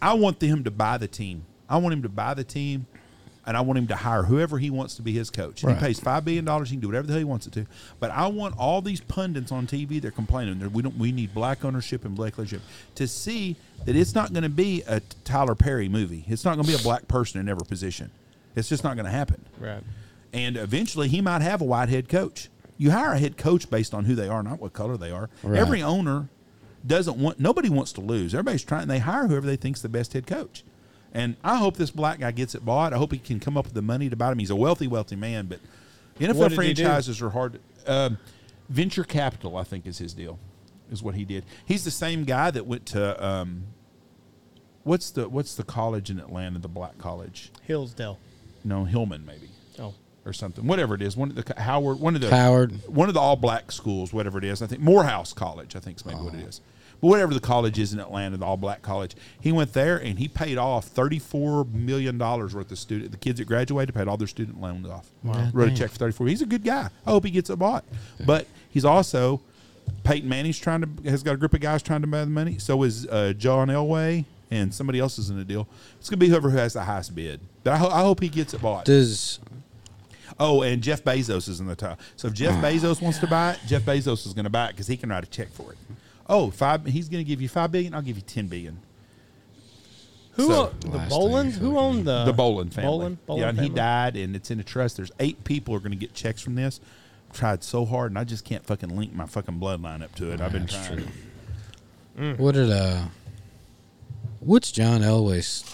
[0.00, 1.44] I want them to buy the team.
[1.68, 2.86] I want him to buy the team,
[3.46, 5.64] and I want him to hire whoever he wants to be his coach.
[5.64, 5.76] Right.
[5.76, 6.70] He pays five billion dollars.
[6.70, 7.66] He can do whatever the hell he wants it to.
[7.98, 10.00] But I want all these pundits on TV.
[10.00, 10.96] They're complaining that we don't.
[10.96, 12.62] We need black ownership and black leadership
[12.94, 16.24] to see that it's not going to be a Tyler Perry movie.
[16.28, 18.10] It's not going to be a black person in every position.
[18.54, 19.44] It's just not going to happen.
[19.58, 19.82] Right.
[20.32, 22.48] And eventually, he might have a white head coach.
[22.78, 25.28] You hire a head coach based on who they are, not what color they are.
[25.42, 25.58] Right.
[25.58, 26.28] Every owner
[26.86, 27.38] doesn't want.
[27.38, 28.34] Nobody wants to lose.
[28.34, 28.88] Everybody's trying.
[28.88, 30.64] They hire whoever they think's the best head coach.
[31.12, 32.92] And I hope this black guy gets it bought.
[32.92, 34.38] I hope he can come up with the money to buy him.
[34.38, 35.60] He's a wealthy, wealthy man, but
[36.18, 36.54] NFL did he do?
[36.84, 37.60] franchises are hard.
[37.86, 38.18] Um,
[38.68, 40.38] venture capital, I think, is his deal.
[40.90, 41.44] Is what he did.
[41.64, 43.64] He's the same guy that went to um,
[44.84, 47.50] what's the what's the college in Atlanta, the black college?
[47.62, 48.18] Hillsdale.
[48.64, 49.48] No, Hillman maybe
[49.78, 49.94] Oh,
[50.26, 50.66] or something.
[50.66, 52.72] Whatever it is, one of the Howard, one of the Howard.
[52.88, 54.60] one of the all black schools, whatever it is.
[54.62, 56.60] I think Morehouse College, I think is maybe what it is.
[57.02, 60.18] But whatever the college is in Atlanta, the all black college, he went there and
[60.18, 63.10] he paid off thirty four million dollars worth of student.
[63.10, 65.10] The kids that graduated paid all their student loans off.
[65.24, 65.50] Wow.
[65.52, 66.28] Wrote a check for thirty four.
[66.28, 66.88] He's a good guy.
[67.04, 67.84] I hope he gets it bought.
[68.24, 69.40] But he's also
[70.04, 72.58] Peyton Manning's trying to has got a group of guys trying to buy the money.
[72.58, 75.66] So is uh, John Elway and somebody else is in the deal.
[75.98, 77.40] It's gonna be whoever who has the highest bid.
[77.64, 78.84] But I, ho- I hope he gets it bought.
[78.84, 79.40] Does
[80.40, 82.00] Oh, and Jeff Bezos is in the top.
[82.16, 84.70] So if Jeff Bezos wants to buy it, Jeff Bezos is going to buy it
[84.70, 85.78] because he can write a check for it.
[86.32, 86.84] Oh, five.
[86.86, 87.94] He's going to give you five billion.
[87.94, 88.78] I'll give you ten billion.
[90.32, 91.50] who So- o- the Last Bowlen?
[91.52, 92.88] thing Who fucking- owned the the Bowlen family.
[92.90, 93.76] Bowlen, Bowlen yeah, and he family?
[93.76, 94.96] died, and it's in a trust.
[94.96, 96.80] There's eight people are going to get checks from this.
[97.30, 100.32] I've Tried so hard, and I just can't fucking link my fucking bloodline up to
[100.32, 100.40] it.
[100.40, 101.04] I've been That's trying.
[102.16, 102.34] true.
[102.36, 103.04] what did uh?
[104.40, 105.64] What's John Elway's?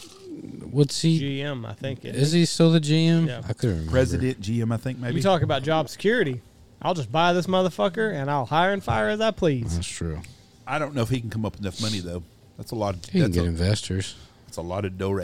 [0.71, 1.21] What's he?
[1.41, 1.65] GM?
[1.67, 3.27] I think it Is he still the GM?
[3.27, 3.43] Yeah.
[3.49, 3.91] I couldn't remember.
[3.93, 5.17] President, GM, I think maybe.
[5.17, 6.43] You talk about job security.
[6.83, 9.75] I'll just buy this motherfucker and I'll hire and fire as I please.
[9.75, 10.21] That's true.
[10.69, 12.23] I don't know if he can come up with enough money though.
[12.57, 12.95] That's a lot.
[12.95, 14.15] Of, He can get a, investors.
[14.47, 15.23] that's a lot of dore.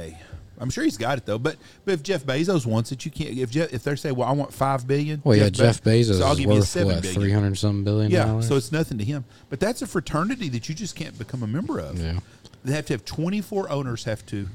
[0.59, 1.39] I'm sure he's got it though.
[1.39, 3.37] But but if Jeff Bezos wants it, you can't.
[3.37, 5.21] If Jeff, if they say, well, I want five billion.
[5.25, 7.83] Well, yeah, Jeff Bezos so I'll is give you worth seven what three hundred something
[7.85, 8.47] billion Yeah, dollars.
[8.49, 9.25] so it's nothing to him.
[9.51, 11.99] But that's a fraternity that you just can't become a member of.
[12.01, 12.21] yeah,
[12.65, 14.49] They have to have 24 owners have to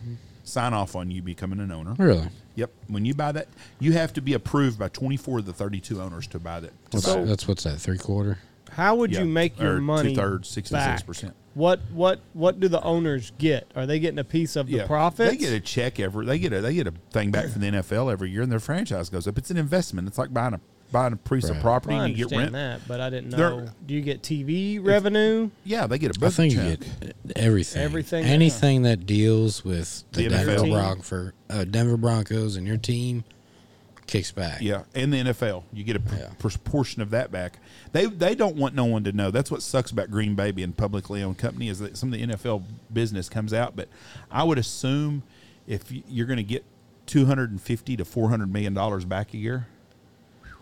[0.45, 1.93] sign off on you becoming an owner.
[1.99, 2.30] really.
[2.56, 2.71] Yep.
[2.88, 3.47] When you buy that,
[3.80, 6.71] you have to be approved by 24 of the 32 owners to buy that.
[6.91, 8.38] To What's, buy that's what's that three quarter.
[8.73, 10.10] How would Yeah, you make your or money?
[10.15, 11.32] two-thirds, 66%.
[11.55, 13.69] What what what do the owners get?
[13.75, 14.86] Are they getting a piece of the Yeah.
[14.88, 15.32] profits?
[15.32, 16.25] They get a check every.
[16.25, 18.60] They get a they get a thing back from the NFL every year, and their
[18.60, 19.38] franchise goes up.
[19.38, 20.08] It's an investment.
[20.08, 22.82] It's like buying a buying a piece of property Well, and you get understand rent.
[22.82, 23.65] that, but I didn't They're- know.
[23.86, 25.49] Do you get TV revenue?
[25.63, 27.82] Yeah, they get a I big think you get everything.
[27.82, 30.71] Everything, Anything that deals with the, The Denver, NFL.
[30.71, 33.23] Bronco, uh, Denver Broncos and your team
[34.10, 34.62] kicks back.
[34.62, 36.30] Yeah, and the NFL, you get a p- Yeah.
[36.63, 37.60] portion of that back.
[37.91, 39.32] They they don't want no one to know.
[39.32, 42.26] That's what sucks about Green Bay being publicly owned company is that some of the
[42.26, 43.76] NFL business comes out.
[43.76, 43.88] But
[44.32, 45.24] I would assume
[45.67, 46.63] if you're going to get
[47.06, 49.67] two hundred and fifty to four hundred million dollars back a year,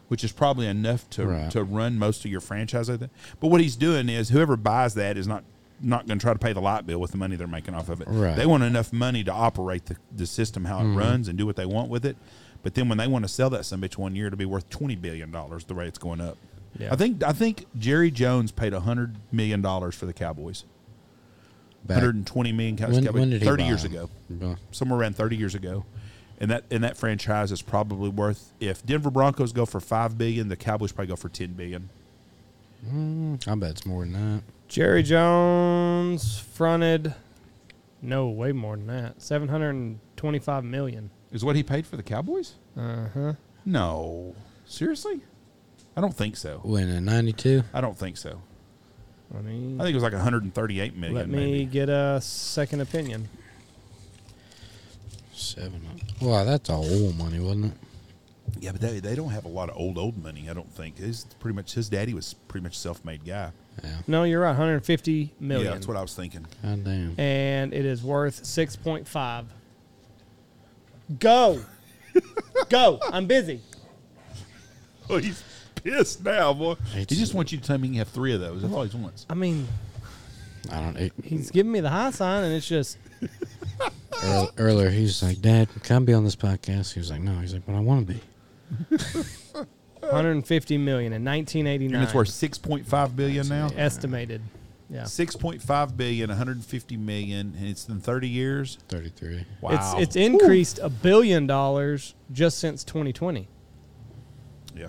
[0.08, 1.52] which is probably enough to Right.
[1.52, 2.90] to run most of your franchise.
[2.90, 3.12] I think.
[3.40, 5.44] But what he's doing is whoever buys that is not
[5.80, 7.88] not going to try to pay the light bill with the money they're making off
[7.90, 8.08] of it.
[8.10, 8.36] Right.
[8.36, 10.98] They want enough money to operate the, the system how it Mm-hmm.
[10.98, 12.18] runs and do what they want with it.
[12.64, 14.70] But then when they want to sell that some bitch one year, it'll be worth
[14.70, 16.38] twenty billion dollars the way it's going up.
[16.78, 16.92] Yeah.
[16.92, 20.64] I think I think Jerry Jones paid hundred million dollars for the Cowboys.
[21.86, 23.20] Back- Hundred and twenty million Cow- when, Cowboys.
[23.22, 23.92] when did he thirty buy years him?
[23.94, 24.10] ago,
[24.44, 25.86] Uh, somewhere around thirty years ago,
[26.40, 30.50] and that and that franchise is probably worth if Denver Broncos go for five billion,
[30.50, 31.90] the Cowboys probably go for ten billion.
[33.48, 34.44] I bet it's more than that.
[34.68, 37.16] Jerry Jones fronted,
[38.02, 39.22] no, way more than that.
[39.22, 41.10] Seven hundred and twenty-five million.
[41.32, 42.56] Is what he paid for the Cowboys?
[42.78, 43.34] Uh huh.
[43.66, 44.36] No,
[44.66, 45.22] seriously,
[45.96, 46.62] I don't think so.
[46.64, 48.42] When in '92, I don't think so.
[49.38, 51.16] I mean, I think it was like 138 million.
[51.16, 51.66] let me maybe.
[51.66, 53.28] get a second opinion.
[55.34, 55.82] seven.
[56.22, 57.72] Wow, that's all old money, wasn't it?
[58.60, 60.50] Yeah, but they, they don't have a lot of old old money.
[60.50, 60.98] I don't think.
[60.98, 63.52] His pretty much his daddy was pretty much self made guy.
[63.84, 63.98] Yeah.
[64.08, 64.50] No, you're right.
[64.50, 65.66] 150 million.
[65.68, 66.48] Yeah, that's what I was thinking.
[66.64, 67.20] God damn.
[67.20, 69.46] and it is worth 6.5.
[71.20, 71.62] Go.
[72.70, 73.00] Go.
[73.12, 73.62] I'm busy.
[75.10, 75.42] Oh, he's
[75.76, 76.76] pissed now, boy.
[76.94, 78.62] He just wants you to tell me he can have three of those.
[78.62, 79.26] That's all he wants.
[79.30, 79.66] I mean,
[80.70, 80.98] I don't.
[80.98, 82.98] It, he's giving me the high sign, and it's just
[84.24, 87.22] earl- earlier, he was like, "Dad, can I be on this podcast?" He was like,
[87.22, 88.22] "No." He's like, "But I want to be."
[90.02, 91.96] 150 million in 1989.
[91.96, 93.70] And it's worth 6.5 billion now.
[93.78, 94.42] estimated.
[94.90, 95.02] Yeah.
[95.02, 98.78] 6.5 billion, 150 million, and it's in 30 years.
[98.88, 99.46] Thirty-three.
[99.60, 99.72] Wow.
[99.72, 103.48] It's it's increased a billion dollars just since 2020.
[104.76, 104.88] yeah.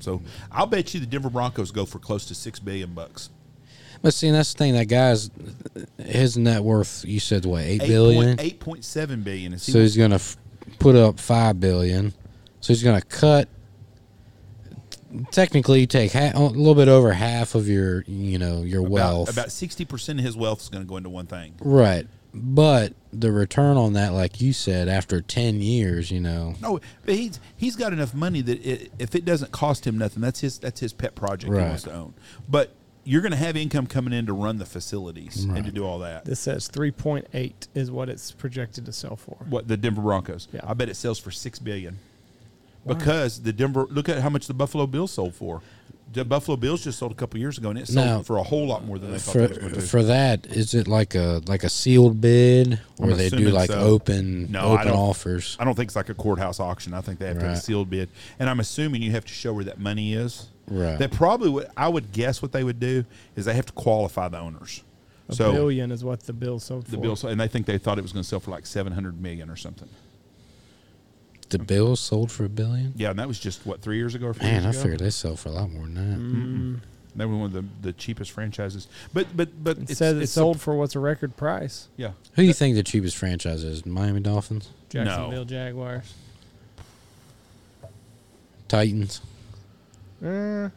[0.00, 0.20] So
[0.52, 3.30] I'll bet you the Denver Broncos go for close to six billion bucks.
[4.02, 4.74] But see, that's the thing.
[4.74, 5.30] That guy's
[5.98, 7.04] his net worth.
[7.04, 7.62] You said what?
[7.62, 8.36] Eight billion.
[8.36, 9.52] 8.7 billion.
[9.52, 10.36] And see So he's gonna f-
[10.78, 12.12] put up five billion.
[12.60, 13.48] So he's gonna cut.
[15.30, 19.28] Technically, you take ha- a little bit over half of your, you know, your wealth.
[19.30, 21.54] About, about 60% of his wealth is going to go into one thing.
[21.60, 26.80] right, but the return on that, like you said, after ten years, you know, No,
[27.04, 30.40] but he's he's got enough money that it, if it doesn't cost him nothing, that's
[30.40, 32.12] his that's his pet project he wants to own.
[32.46, 35.86] But you're going to have income coming in to run the facilities and to do
[35.86, 36.24] all that.
[36.24, 39.36] This says 3.8 is what it's projected to sell for.
[39.48, 40.48] What the Denver Broncos?
[40.52, 40.62] Yeah.
[40.64, 42.00] I bet it sells for six billion.
[42.86, 45.62] Because the Denver, look at how much the Buffalo Bills sold for.
[46.12, 48.42] The Buffalo Bills just sold a couple years ago, and it sold Now, for a
[48.42, 49.80] whole lot more than they thought for they was going to.
[49.82, 53.70] for that, is it like a like a sealed bid, or I'm they do like
[53.70, 53.78] so.
[53.80, 55.56] open No, open don't- offers?
[55.58, 56.94] I don't think it's like a courthouse auction.
[56.94, 59.32] I think they have to have a sealed bid, and I'm assuming you have to
[59.32, 60.46] show where that money is.
[60.68, 60.98] Right.
[60.98, 64.28] That probably what I would guess what they would do is they have to qualify
[64.28, 64.82] the owners.
[65.28, 67.02] A so billion is what the bill sold the for.
[67.02, 69.50] bill, and they think they thought it was going to sell for like 700 million
[69.50, 69.88] or something.
[71.50, 72.92] The Bills sold for a billion.
[72.96, 74.82] Yeah, and that was just what three years ago or four Man, I years ago.
[74.82, 76.18] figured they sell for a lot more than that.
[76.18, 76.80] Mm.
[77.14, 78.88] They were one of the, the cheapest franchises.
[79.14, 81.88] But but but It it's, says it it's sold for what's a record price.
[81.96, 82.10] yeah.
[82.34, 83.86] Who do you think the cheapest franchise is?
[83.86, 86.12] Miami Dolphins, Jacksonville Jaguars.
[88.68, 89.20] Titans.
[90.24, 90.68] Uh,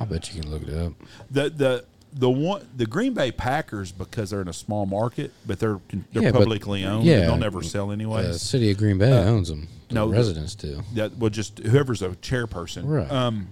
[0.00, 0.92] I bet you can look it up.
[1.30, 5.58] The the the one the Green Bay Packers because they're in a small market, but
[5.58, 5.80] they're
[6.12, 7.04] they're Yeah, but- publicly owned.
[7.04, 7.20] yeah.
[7.20, 8.22] they'll never sell anyway.
[8.22, 9.68] The city of Green Bay Uh, owns them.
[9.88, 10.82] The no, the- residents do.
[10.94, 13.10] that well, just whoever's a chairperson, Right.
[13.10, 13.48] Um,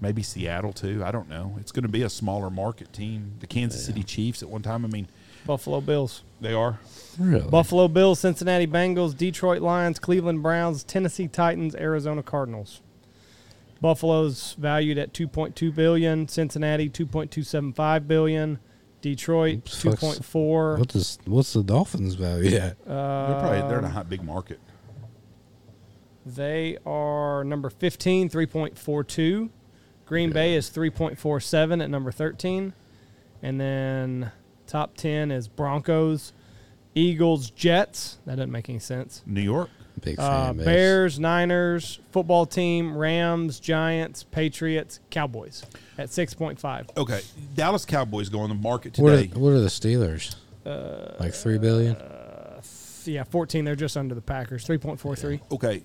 [0.00, 1.02] maybe Seattle too.
[1.04, 1.56] I don't know.
[1.60, 3.32] It's going to be a smaller market team.
[3.40, 4.84] The Kansas City Chiefs at one time.
[4.84, 5.08] I mean,
[5.46, 6.22] Buffalo Bills.
[6.40, 6.78] they are.
[7.18, 7.48] Really?
[7.48, 12.80] Buffalo Bills, Cincinnati Bengals, Detroit Lions, Cleveland Browns, Tennessee Titans, Arizona Cardinals.
[13.82, 18.58] Buffalo's valued at 2.2 billion, Cincinnati 2.275 billion,
[19.00, 20.78] Detroit Oops, 2.4.
[20.78, 22.76] What does what's the Dolphins value at?
[22.86, 24.60] Uh, They're probably they're in a hot big market.
[26.24, 29.50] They are number 15, 3.42.
[30.06, 32.74] Green Bay is 3.47 at number 13.
[33.42, 34.30] And then
[34.68, 36.32] top 10 is Broncos,
[36.94, 38.18] Eagles, Jets.
[38.24, 39.22] That doesn't make any sense.
[39.26, 39.70] New York.
[40.02, 40.64] Big Uh, fan base.
[40.66, 45.64] Bears, Niners, football team, Rams, Giants, Patriots, Cowboys
[45.96, 46.96] at 6.5.
[46.96, 47.20] Okay,
[47.54, 49.32] Dallas Cowboys go on the market What are, today.
[49.38, 50.34] what are the Steelers?
[50.66, 51.96] Uh, like three billion.
[53.04, 53.64] Yeah, 14.
[53.64, 55.40] They're just under the Packers, 3.43.
[55.52, 55.82] okay,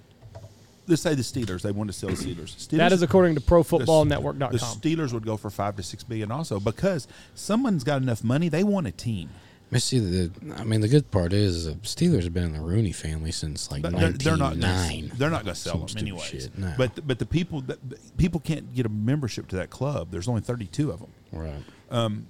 [0.87, 1.61] let's say the Steelers.
[1.63, 2.55] They want to sell the Steelers.
[2.55, 6.31] Steelers That is according to the, the Steelers would go for five to six billion
[6.31, 8.49] also because someone's got enough money.
[8.49, 9.29] They want a team.
[9.71, 10.31] I see the.
[10.57, 13.69] I mean, the good part is the Steelers have been in the Rooney family since
[13.69, 14.51] like they're, nineteen they're not.
[14.59, 15.11] Gonna, nine.
[15.15, 16.49] they're not going to sell them stupid anyways.
[16.57, 16.73] no.
[16.77, 20.07] But but the people that people can't get a membership to that club.
[20.11, 21.11] There's only 32 of them.
[21.33, 21.63] Right.
[21.91, 22.27] Um,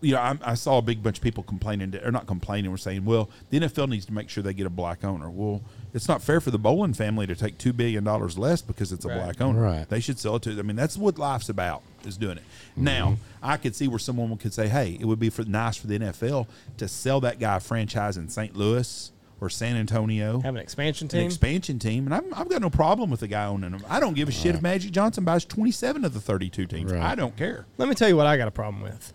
[0.00, 2.76] you know, I, I saw a big bunch of people complaining, or not complaining, we're
[2.76, 5.30] saying, well, the NFL needs to make sure they get a black owner.
[5.30, 5.62] Well,
[5.94, 9.06] it's not fair for the Bowlen family to take two billion dollars less because it's
[9.06, 9.22] a Right.
[9.22, 9.62] black owner.
[9.62, 9.88] Right.
[9.88, 10.58] They should sell it to.
[10.58, 12.44] I mean, that's what life's about is doing it.
[12.76, 13.44] Now, mm-hmm.
[13.44, 15.98] I could see where someone could say, hey, it would be for nice for the
[15.98, 16.46] NFL
[16.78, 18.56] to sell that guy a franchise in St.
[18.56, 20.40] Louis or San Antonio.
[20.40, 21.20] Have an expansion team.
[21.20, 23.84] an expansion team, and I'm, I've got no problem with the guy owning them.
[23.88, 26.92] I don't give a shit if Magic Johnson buys 27 of the 32 teams.
[26.92, 27.02] Right.
[27.02, 27.66] I don't care.
[27.78, 29.12] Let me tell you what I got a problem with.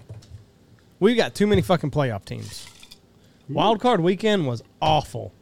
[0.99, 2.67] We've got too many fucking playoff teams.
[3.47, 5.33] Wild card weekend was awful.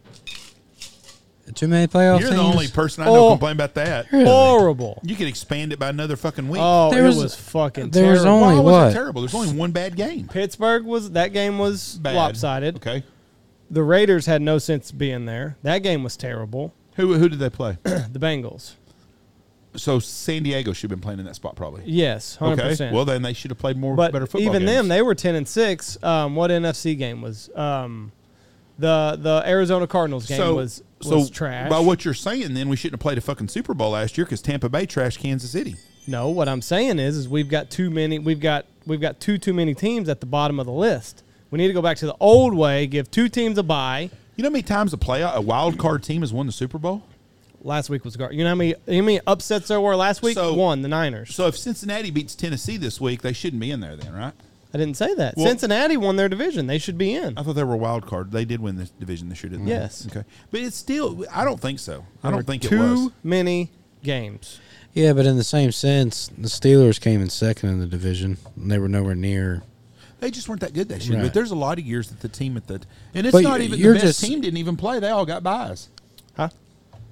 [1.56, 2.42] Too many playoff You're teams.
[2.42, 3.30] the only person I know Oh.
[3.32, 4.12] complain about that.
[4.12, 4.26] Really?
[4.26, 5.00] Horrible.
[5.04, 6.62] You could expand it by another fucking week.
[6.64, 8.44] Oh, There it was- was, fucking there was terrible.
[8.44, 8.88] only- Why was what?
[8.90, 9.22] it terrible?
[9.22, 10.28] There's only one bad game.
[10.28, 12.16] Pittsburgh was that game was Bad.
[12.16, 12.76] lopsided.
[12.78, 13.04] Okay.
[13.72, 15.58] The Raiders had no sense being there.
[15.64, 16.74] That game was terrible.
[16.96, 17.78] Who who did they play?
[17.84, 18.74] The Bengals.
[19.76, 21.84] so San Diego should have been playing in that spot probably.
[21.86, 22.70] Yes, hundred Okay.
[22.70, 22.94] percent.
[22.96, 24.42] Well, then they should have played more but better football.
[24.50, 24.90] even them, games.
[24.90, 26.02] they were ten and six.
[26.04, 27.50] Um, what NFC game was?
[27.56, 28.12] Um,
[28.80, 31.70] the the Arizona Cardinals game so was was so trash.
[31.70, 34.26] by what you're saying, then we shouldn't have played a fucking Super Bowl last year
[34.26, 35.76] because Tampa Bay trashed Kansas City.
[36.08, 38.18] No, what I'm saying is, is we've got too many.
[38.20, 41.24] We've got we've got two too many teams at the bottom of the list.
[41.52, 42.88] We need to go back to the old way.
[42.88, 44.10] Give two teams a bye.
[44.36, 46.78] You know how many times a play a wild card team has won the Super
[46.78, 47.04] Bowl?
[47.62, 50.36] Last week was gar- you know how many how many upsets there were last week?
[50.36, 51.34] So- One, the Niners.
[51.36, 54.34] So if Cincinnati beats Tennessee this week, they shouldn't be in there then, right?
[54.74, 55.36] I didn't say that.
[55.38, 56.68] Well- Cincinnati won their division.
[56.68, 57.38] They should be in.
[57.38, 58.32] I thought they were a wild card.
[58.32, 59.72] They did win this division this year, didn't they?
[59.72, 60.06] Yes.
[60.10, 60.24] Okay.
[60.52, 62.06] But it's still I don't think so.
[62.24, 63.12] I don't think too it was.
[63.24, 63.72] many
[64.04, 64.60] games.
[64.94, 68.38] Yeah, but in the same sense, the Steelers came in second in the division.
[68.56, 69.62] And they were nowhere near.
[70.20, 71.18] They just weren't that good that year.
[71.18, 71.24] Right.
[71.26, 72.82] But there's a lot of years that the team at the
[73.14, 75.00] and it's But not even you're the best just- team didn't even play.
[75.00, 75.90] They all got buys.
[76.36, 76.50] Huh?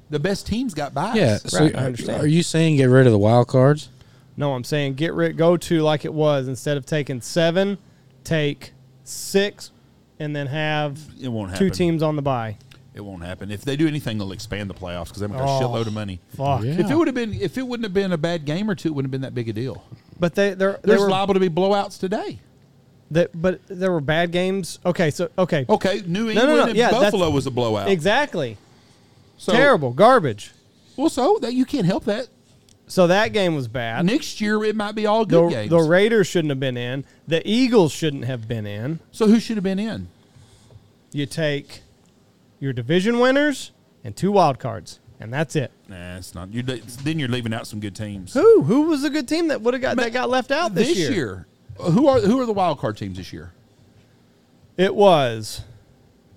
[0.10, 1.16] The best teams got buys.
[1.16, 2.22] Yeah, so Right, I are- understand.
[2.24, 3.90] Are you saying get rid of the wild cards?
[4.38, 7.78] No, I'm saying get rid, go to like it was instead of taking seven,
[8.24, 9.72] take six,
[10.20, 12.58] and then have It won't two teams on the bye.
[12.94, 13.52] It won't happen.
[13.52, 15.58] If they do anything, they'll expand the playoffs because they've got Oh.
[15.58, 16.20] a shitload of money.
[16.38, 16.64] Fuck.
[16.64, 16.72] Yeah.
[16.80, 18.90] If it would have been, if it wouldn't have been a bad game or two,
[18.90, 19.84] it wouldn't have been that big a deal.
[20.20, 22.40] But they they're, they There's were liable to be blowouts today.
[23.12, 24.80] they, but there were bad games.
[24.86, 27.90] Okay, so okay, Okay, New no, England no, and yeah, that's- Buffalo was a blowout.
[27.90, 28.58] exactly
[29.38, 30.52] So- terrible garbage.
[30.96, 32.28] Well, so that you can't help that.
[32.88, 34.06] So that game was bad.
[34.06, 35.70] Next year it might be all The, good games.
[35.72, 37.04] the Raiders shouldn't have been in.
[37.28, 39.00] The Eagles shouldn't have been in.
[39.12, 40.08] so who should have been in?
[41.12, 41.82] You take
[42.60, 43.72] your division winners
[44.04, 45.72] and two wild cards, and that's it.
[45.88, 46.54] Nah, it's not.
[46.54, 48.34] You're, then you're leaving out some good teams.
[48.34, 50.96] Who who was a good team that would have got that got left out this,
[50.96, 51.48] year.
[51.80, 53.52] Uh, Who are who are the wild card teams this year?
[54.78, 55.62] It was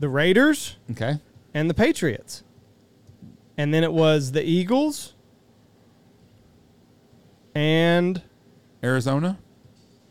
[0.01, 1.19] the Raiders Okay,
[1.53, 2.43] and the Patriots.
[3.57, 5.15] And then it was the Eagles
[7.55, 8.23] and
[8.83, 9.39] Arizona.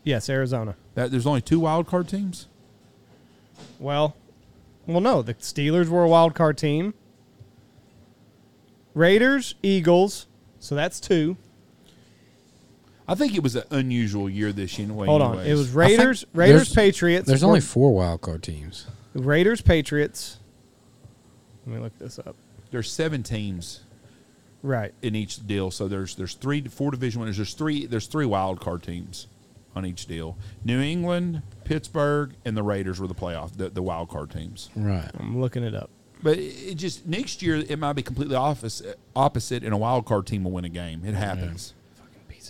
[0.04, 0.76] yes, Arizona.
[0.94, 2.48] That there's only two wild card teams.
[3.78, 4.16] Well,
[4.86, 6.94] well no, the Steelers were a wild card team.
[8.94, 10.26] Raiders, Eagles,
[10.58, 11.36] so that's two.
[13.06, 14.86] I think it was an unusual year this year.
[14.88, 15.34] Anyway, Hold on.
[15.38, 15.48] anyways.
[15.48, 17.26] It was Raiders, there's- Raiders, Patriots.
[17.26, 18.86] There's only four wild card teams.
[19.14, 20.38] Raiders, Patriots.
[21.66, 22.36] Let me look this up.
[22.70, 23.80] there's seven teams
[24.62, 24.92] Right.
[25.02, 25.70] in each deal.
[25.70, 27.36] So there's there's three four division winners.
[27.36, 29.28] There's three there's three wild card teams
[29.76, 30.36] on each deal.
[30.64, 34.70] New England, Pittsburgh, and the Raiders were the playoff the, the wild card teams.
[34.74, 35.10] Right.
[35.18, 35.90] I'm looking it up.
[36.22, 40.04] But it it just next year it might be completely opposite, opposite, and a wild
[40.06, 41.04] card team will win a game.
[41.04, 41.68] It happens.
[41.68, 41.78] Fucking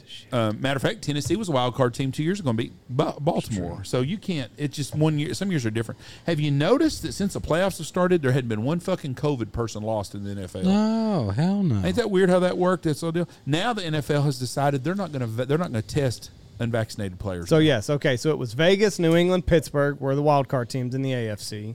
[0.00, 0.34] piece of shit.
[0.34, 2.72] Uh, matter of fact, Tennessee was a wild card team two years ago and beat
[2.88, 3.84] Ba- Baltimore.
[3.84, 4.50] So you can't.
[4.56, 5.34] It's just one year.
[5.34, 6.00] Some years are different.
[6.26, 9.52] Have you noticed that since the playoffs have started, there hadn't been one fucking COVID
[9.52, 10.64] person lost in the NFL?
[10.64, 11.84] No, hell no.
[11.87, 12.84] Ain't that weird how that worked?
[12.84, 13.28] That's the deal.
[13.46, 16.30] Now the NFL has decided they're not going to they're not going to test
[16.61, 17.48] unvaccinated players.
[17.48, 18.16] So yes, okay.
[18.16, 21.74] So it was Vegas, New England, Pittsburgh were the wild card teams in the AFC,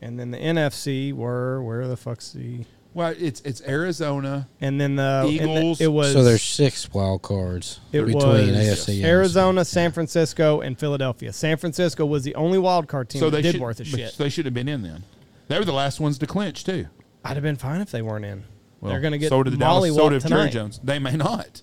[0.00, 2.64] and then the NFC were where the fuck's the
[2.96, 4.48] well, it's it's Arizona.
[4.60, 5.80] and then the and the- Eagles.
[5.80, 10.60] it was so there's six wild cards it between was AFC and Arizona, San Francisco,
[10.62, 11.32] and Philadelphia.
[11.32, 13.84] San Francisco was the only wild card team So that they did should, worth a
[13.84, 14.16] shit.
[14.16, 15.04] They should have been in then.
[15.48, 16.86] They were the last ones to clinch too.
[17.22, 18.44] I'd have been fine if they weren't in.
[18.80, 20.36] Well, They're going to get so did the Molly Dallas, so did tonight.
[20.38, 20.80] Jerry Jones.
[20.82, 21.60] They may not.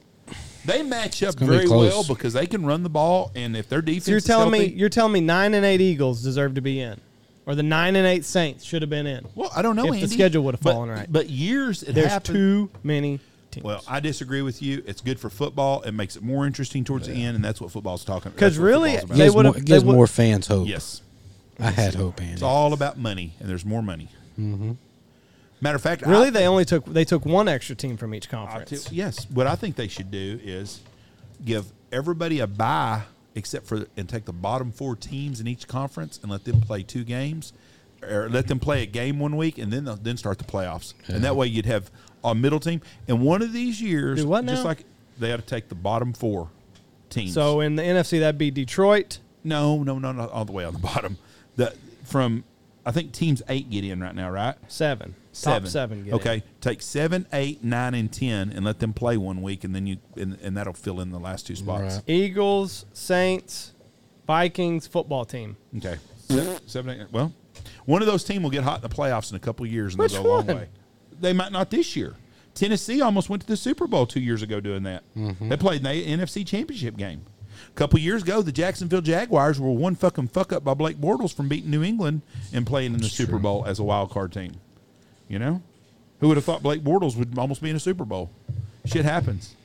[0.66, 1.92] They match up gonna be very close.
[1.92, 4.54] well because they can run the ball, and if their defense So you're is telling
[4.54, 7.02] healthy, me you're telling me nine and eight Eagles deserve to be in,
[7.46, 9.26] or the nine and eight Saints should have been in.
[9.36, 11.12] well, I don't know if the schedule would have but- fallen right.
[11.12, 12.36] But years it There's happened.
[12.36, 13.20] too many
[13.52, 13.64] teams.
[13.64, 14.82] Well, I disagree with you.
[14.88, 15.82] It's good for football.
[15.82, 18.28] It makes it more interesting towards the end, and that's what football's talking.
[18.32, 18.40] about.
[18.40, 19.18] 'Cause That's what really, football's about.
[19.18, 20.68] they gives, would've- more, gives more fans hope.
[20.68, 21.02] yes,
[21.60, 22.34] I had hope, Andy.
[22.34, 24.10] it's all about money, and there's more money.
[24.40, 24.72] Mm-hmm.
[25.62, 28.28] Matter of fact, really, I, they only took they took one extra team from each
[28.30, 28.70] conference.
[28.86, 29.28] tell- yes.
[29.30, 30.82] What I think they should do is
[31.46, 33.04] give everybody a bye
[33.36, 36.84] except for and take the bottom four teams in each conference and let them play
[36.84, 37.54] two games,
[38.02, 40.94] or let them play a game one week and then then start the playoffs.
[41.08, 41.90] And that way you'd have
[42.24, 42.82] a middle team.
[43.08, 44.84] And one of these years, Do what just like
[45.20, 46.50] they had to take the bottom four
[47.10, 47.34] teams.
[47.34, 49.20] So in the NFC, that'd be Detroit.
[49.44, 51.18] no, no, no, not all the way on the bottom.
[51.56, 52.44] The from
[52.86, 54.56] I think teams eight get in right now, right?
[54.68, 55.16] Seven.
[55.34, 56.04] Top seven.
[56.04, 56.44] Get okay, in.
[56.62, 59.98] take seven, eight, nine, and ten, and let them play one week, and then you
[60.16, 61.96] and, and that'll fill in the last two spots.
[61.96, 62.04] Right.
[62.08, 63.74] Eagles, Saints,
[64.28, 65.58] Vikings, football team.
[65.78, 65.98] Okay,
[66.30, 67.08] seven, seven, eight.
[67.12, 67.34] Well,
[67.86, 69.94] one of those teams will get hot in the playoffs in a couple of years,
[69.94, 70.56] and Which they'll go a long one?
[70.58, 70.70] way.
[71.20, 72.16] They might not this year.
[72.54, 75.04] Tennessee almost went to the Super Bowl two years ago doing that.
[75.16, 75.50] Mm-hmm.
[75.50, 77.26] They played in the NFC Championship game.
[77.68, 81.34] A couple years ago, the Jacksonville Jaguars were one fucking fuck up by Blake Bortles
[81.34, 84.54] from beating New England and playing in the Super Bowl as a wild card team.
[85.28, 85.62] You know,
[86.20, 88.30] who would have thought Blake Bortles would almost be in a Super Bowl?
[88.86, 89.56] Shit happens.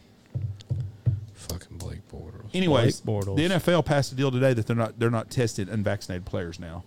[1.34, 2.54] Fucking Blake Bortles.
[2.54, 3.36] Anyways, Blake Bortles.
[3.36, 6.84] the NFL passed a deal today that they're not they're not tested unvaccinated players now,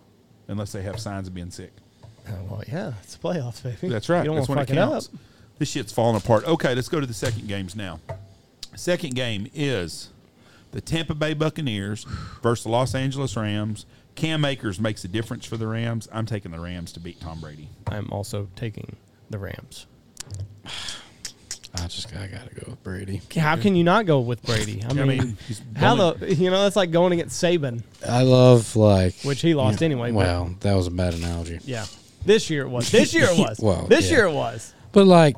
[0.47, 1.71] unless they have signs of being sick.
[2.27, 3.89] Oh, well, yeah, it's playoffs, baby.
[3.89, 4.19] That's right.
[4.19, 5.07] You don't That's when it it counts.
[5.07, 5.19] up.
[5.57, 6.45] This shit's falling apart.
[6.45, 7.99] Okay, let's go to the second games now.
[8.75, 10.09] Second game is
[10.71, 12.05] the Tampa Bay Buccaneers
[12.41, 13.85] versus the Los Angeles Rams.
[14.15, 16.07] Cam Akers makes a difference for the Rams.
[16.11, 17.69] I'm taking the Rams to beat Tom Brady.
[17.87, 18.95] I'm also taking
[19.29, 19.85] the Rams.
[21.73, 23.21] I just I gotta go with Brady.
[23.37, 24.83] How can you not go with Brady?
[24.89, 28.75] I mean, mean, he's how the you know that's like going against Saban, I love
[28.75, 30.11] like which he lost anyway.
[30.11, 31.59] but- Well, that was a bad analogy.
[31.63, 31.85] yeah,
[32.25, 32.91] this year it was.
[32.91, 33.59] This year it was.
[33.61, 34.17] Well, this yeah.
[34.17, 34.73] year it was.
[34.91, 35.37] But like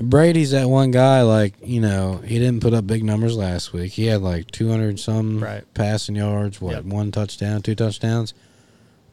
[0.00, 1.22] Brady's that one guy.
[1.22, 3.92] Like you know, he didn't put up big numbers last week.
[3.92, 5.64] He had like two hundred some Right.
[5.74, 6.60] passing yards.
[6.60, 6.84] What Yep.
[6.84, 8.34] one touchdown, two touchdowns.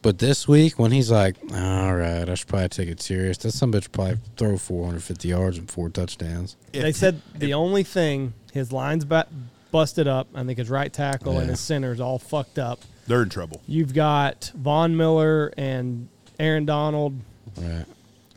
[0.01, 3.53] But this week, when he's like, "All right, I should probably take it serious," that
[3.53, 6.55] some bitch probably throw four hundred fifty yards and four touchdowns.
[6.73, 9.25] if- they said the only thing his lines ba-
[9.71, 10.27] busted up.
[10.35, 11.51] I think his right tackle and Yeah.
[11.51, 12.81] his center's all fucked up.
[13.07, 13.61] they're in trouble.
[13.67, 16.07] You've got Von Miller and
[16.39, 17.13] Aaron Donald.
[17.55, 17.85] Right.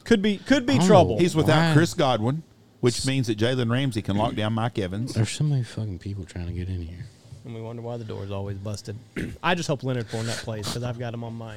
[0.08, 0.86] Could be could be Oh.
[0.86, 1.18] trouble.
[1.18, 1.74] He's without Why?
[1.74, 2.42] Chris Godwin,
[2.80, 5.12] which means that Jalen Ramsey can lock down Mike Evans.
[5.12, 7.06] There's so many fucking people trying to get in here.
[7.44, 8.96] and we wonder why the door's always busted.
[9.42, 11.56] I just hope Leonard Fournette plays because I've got him on my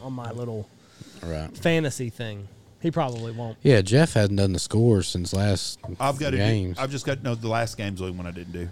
[0.00, 0.68] on my little
[1.22, 1.56] Right.
[1.56, 2.48] fantasy thing.
[2.80, 3.58] He probably won't.
[3.62, 6.32] Yeah, Jeff hasn't done the scores since last I've got to.
[6.32, 6.78] Do, games.
[6.80, 8.68] I've just got to know the last game's the only one I didn't do.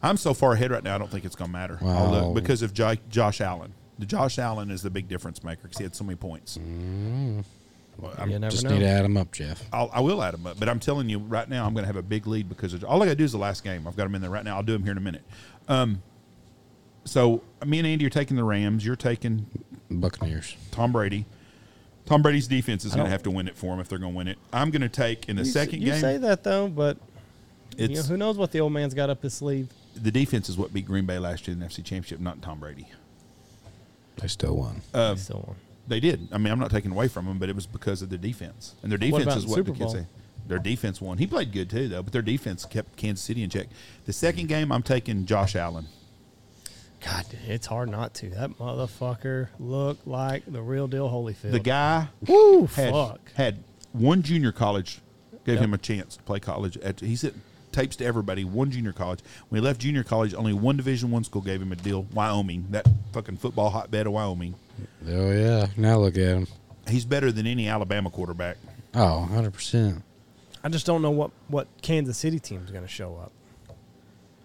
[0.00, 0.94] I'm so far ahead right now.
[0.94, 1.78] I don't think it's going to matter.
[1.82, 2.26] I'll Wow.
[2.26, 3.72] look because of Jo- Josh Allen.
[3.98, 6.56] The Josh Allen is the big difference maker because he had so many points.
[6.58, 7.42] Mm.
[7.98, 8.70] Well, I'm- You never Just know.
[8.70, 9.62] need to add them up, Jeff.
[9.72, 11.86] I'll, I will add them up, but I'm telling you right now, I'm going to
[11.88, 13.86] have a big lead because of, all I got to do is the last game.
[13.88, 14.56] I've got them in there right now.
[14.56, 15.22] I'll do them here in a minute.
[15.68, 16.02] Um,
[17.04, 18.84] so me and Andy are taking the Rams.
[18.86, 19.46] You're taking
[19.90, 20.56] Buccaneers.
[20.70, 21.26] Tom Brady.
[22.06, 24.12] Tom Brady's defense is going to have to win it for him if they're going
[24.12, 24.38] to win it.
[24.52, 26.00] I'm going to take in the You s- second you game.
[26.00, 26.96] say that though, but
[27.76, 29.68] you know, it's who knows what the old man's got up his sleeve?
[29.94, 32.60] the defense is what beat Green Bay last year in the NFC Championship, not Tom
[32.60, 32.86] Brady.
[34.20, 34.80] They still won.
[34.94, 35.56] Um, He still won.
[35.88, 36.28] They did.
[36.30, 38.74] I mean, I'm not taking away from them, but it was because of their defense,
[38.82, 40.02] and their defense about is what Super the kids Bowl?
[40.02, 40.06] say.
[40.46, 41.18] Their defense won.
[41.18, 43.68] He played good too, though, but their defense kept Kansas City in check.
[44.06, 45.86] The second game, I'm taking Josh Allen.
[47.04, 48.30] God, it's hard not to.
[48.30, 51.52] That motherfucker looked like the real deal Holyfield.
[51.52, 53.32] The guy Woo, had fuck.
[53.34, 55.00] had one junior college
[55.44, 55.64] gave Yep.
[55.64, 56.76] him a chance to play college.
[56.78, 57.34] At, he sent
[57.78, 58.44] tapes to everybody.
[58.44, 59.20] One junior college.
[59.48, 62.02] When he left junior college, only one Division One school gave him a deal.
[62.12, 64.54] Wyoming, that fucking football hotbed of Wyoming.
[65.06, 65.66] Oh yeah.
[65.76, 66.46] Now look at him.
[66.88, 68.56] He's better than any Alabama quarterback.
[68.94, 70.02] Oh, 100 percent.
[70.64, 73.32] I just don't know what what Kansas City team's going to show up.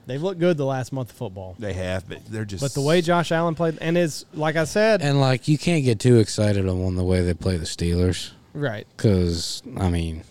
[0.06, 2.62] They've looked good the last month of football, They have, but they're just.
[2.62, 5.84] but the way Josh Allen played and is like I said, And like you can't
[5.84, 8.86] get too excited on the way they play the Steelers right?
[8.98, 10.24] because I mean,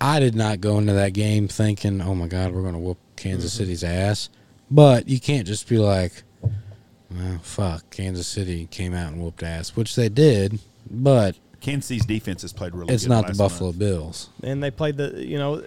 [0.00, 2.98] I did not go into that game thinking, "Oh my God, we're going to whoop
[3.16, 3.62] Kansas Mm-hmm.
[3.64, 4.30] City's ass."
[4.70, 9.76] But you can't just be like, well, "Fuck, Kansas City came out and whooped ass,"
[9.76, 10.58] which they did.
[10.90, 12.86] But Kansas City's defense has played really.
[12.86, 12.94] Well.
[12.94, 13.78] It's good not the Buffalo month.
[13.78, 14.28] Bills.
[14.42, 15.62] and they played the you know,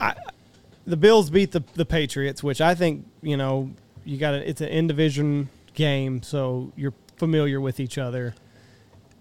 [0.00, 0.14] I
[0.86, 3.70] the Bills beat the the Patriots, which I think you know
[4.04, 8.34] you got a, it's an in division game, so you're familiar with each other.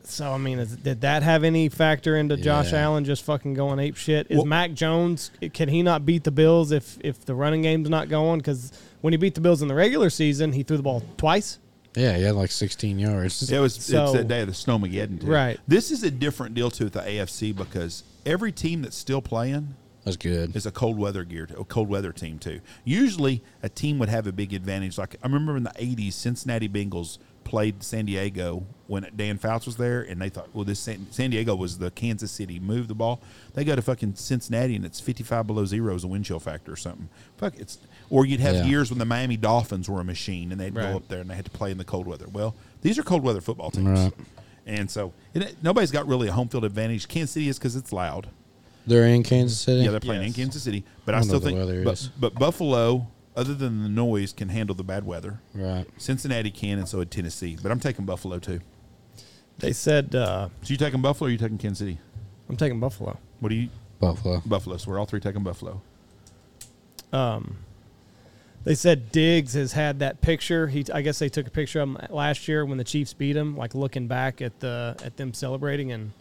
[0.10, 2.84] So I mean, is, did that have any factor into Josh Yeah.
[2.86, 4.28] Allen just fucking going ape shit?
[4.30, 7.90] Is Well- Mac Jones can he not beat the Bills if if the running game's
[7.90, 8.40] not going?
[8.40, 11.60] Because when he beat the Bills in the regular season, he threw the ball twice.
[11.96, 13.52] Yeah, he had like 16 yards.
[13.52, 15.28] It was So- it's that day of the Snowmageddon, too.
[15.28, 15.60] Right.
[15.68, 19.74] This is a different deal too with the AFC because every team that's still playing
[20.06, 20.56] That's good.
[20.56, 22.62] is a cold weather gear, a cold weather team too.
[22.86, 24.98] Usually, a team would have a big advantage.
[24.98, 27.18] Like I remember in the '80s, Cincinnati Bengals
[27.50, 31.30] played San Diego when Dan Fouts was there, and they thought, well, this San, San
[31.32, 33.20] Diego was the Kansas City move the ball.
[33.54, 36.40] They go to fucking Cincinnati, and it's fifty five below zero as a wind chill
[36.40, 37.10] factor or something.
[37.38, 37.78] Fuck, it's
[38.10, 38.66] or you'd have Yeah.
[38.66, 40.92] years when the Miami Dolphins were a machine, and they'd Right.
[40.92, 42.28] go up there and they had to play in the cold weather.
[42.32, 44.14] Well, these are cold weather football teams, Right.
[44.66, 47.08] and so it, nobody's got really a home field advantage.
[47.08, 48.28] Kansas City is because it's loud.
[48.88, 49.84] They're in Kansas City.
[49.84, 53.08] Yeah, they're playing in Kansas City, but I, I still think, but, but Buffalo,
[53.40, 55.40] other than the noise, can handle the bad weather.
[55.54, 55.86] right.
[55.98, 57.58] Cincinnati can, and so did Tennessee.
[57.62, 58.60] But I'm taking Buffalo too.
[59.60, 61.28] They said uh, So you taking Buffalo?
[61.28, 62.00] or you taking Kansas City?
[62.50, 63.18] I'm taking Buffalo.
[63.40, 63.70] What do you
[64.00, 64.42] Buffalo.
[64.46, 64.78] Buffalo?
[64.78, 65.82] So we're all three taking Buffalo.
[67.12, 67.58] Um,
[68.64, 70.68] they said Diggs has had that picture.
[70.68, 73.36] He, I guess they took a picture of him last year when the Chiefs beat
[73.36, 76.12] him, like looking back at the at them celebrating, and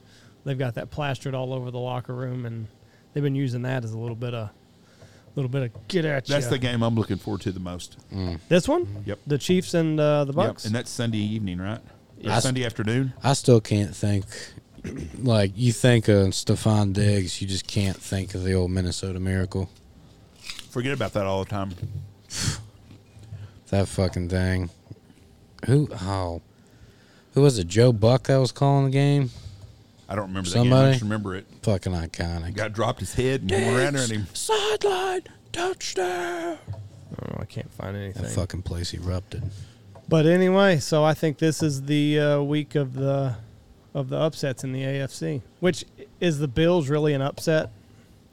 [0.45, 2.69] they've got that plastered all over the locker room, and
[3.13, 4.51] they've been using that as a little bit of,
[5.39, 6.35] little bit of get at you.
[6.35, 6.51] That's ya.
[6.51, 7.97] the game I'm looking forward to the most.
[8.49, 9.19] This one, Yep.
[9.27, 10.65] the Chiefs and uh, the Bucks.
[10.65, 10.69] Yep.
[10.69, 11.81] And that's Sunday evening, right?
[12.25, 13.13] Or I- Sunday afternoon.
[13.23, 14.25] I still can't think.
[15.19, 19.69] Like you think of Stefon Diggs, you just can't think of the old Minnesota Miracle.
[20.71, 21.73] Forget about that all the time.
[23.71, 24.71] That fucking thing.
[25.67, 25.89] Who?
[26.03, 26.41] Oh,
[27.35, 27.67] who was it?
[27.69, 29.31] Joe Buck that was calling the game.
[30.09, 30.73] I don't remember that game.
[30.73, 31.47] I just remember it.
[31.63, 32.55] Fucking iconic.
[32.55, 36.59] Guy dropped his head and went around there and sideline touchdown.
[36.73, 38.23] oh, I can't find anything.
[38.23, 39.43] That fucking place erupted.
[40.09, 43.37] But anyway, so I think this is the uh, week of the
[43.95, 45.43] of the upsets in the AFC.
[45.61, 45.85] Which
[46.21, 47.71] is the Bills really an upset?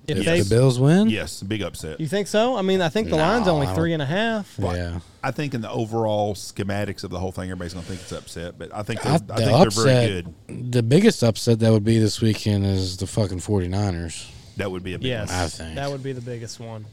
[0.07, 1.99] If If they, the Bills win, yes, big upset.
[1.99, 2.55] you think so?
[2.55, 4.57] I mean, I think the No, line's only I don't- three and a half.
[4.59, 4.99] Well, yeah.
[5.23, 8.59] I think in the overall schematics of the whole thing, everybody's gonna think it's upset,
[8.59, 10.71] but I think they're, I, I, the think they're very upset, good.
[10.71, 14.29] the biggest upset that would be this weekend is the fucking 49ers.
[14.57, 15.39] That would be a big Yes, one.
[15.39, 15.75] I think.
[15.75, 16.85] that would be the biggest one.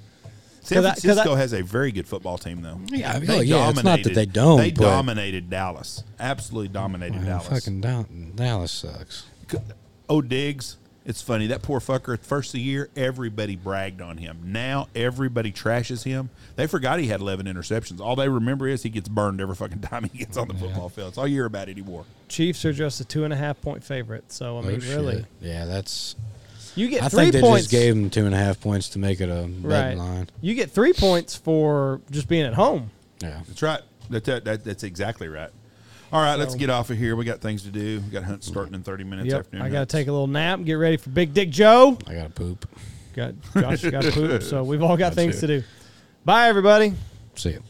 [0.62, 2.78] San 'Cause I- 'cause Francisco I- has a very good football team, though.
[2.90, 6.02] Yeah, oh, yeah, it's not that they don't, They but- dominated Dallas.
[6.18, 7.48] Absolutely dominated Man, Dallas.
[7.48, 8.06] fucking Dal-
[8.36, 9.24] Dallas sucks.
[10.08, 10.76] Oh, Diggs.
[11.04, 12.14] It's funny that poor fucker.
[12.14, 14.38] At first of the year, everybody bragged on him.
[14.44, 16.30] Now everybody trashes him.
[16.54, 18.00] They forgot he had 11 interceptions.
[18.00, 20.88] All they remember is he gets burned every fucking time he gets on the football
[20.88, 21.08] field.
[21.08, 22.04] It's all you hear about anymore.
[22.28, 24.30] Chiefs are just a two and a half point favorite.
[24.30, 24.94] So I Oh, mean, shit.
[24.96, 26.14] really, Yeah, that's.
[26.76, 27.62] you get I three think they points.
[27.64, 29.94] just gave them two and a half points to make it a right.
[29.96, 30.28] line.
[30.40, 32.90] You get three points for just being at home.
[33.20, 33.40] Yeah.
[33.48, 33.80] That's right.
[34.10, 35.50] That, that, that- that's exactly right.
[36.12, 37.16] All right, let's get off of here.
[37.16, 38.00] We got things to do.
[38.04, 39.30] We got hunt starting in 30 minutes.
[39.30, 39.38] Yep.
[39.40, 41.96] Afternoon I got to take a little nap and get ready for Big Dick Joe.
[42.06, 42.68] I got to poop.
[43.16, 44.42] Got Josh got to poop.
[44.42, 45.46] So we've all got Got things to.
[45.46, 45.66] to do.
[46.24, 46.92] Bye, everybody.
[47.34, 47.62] See you.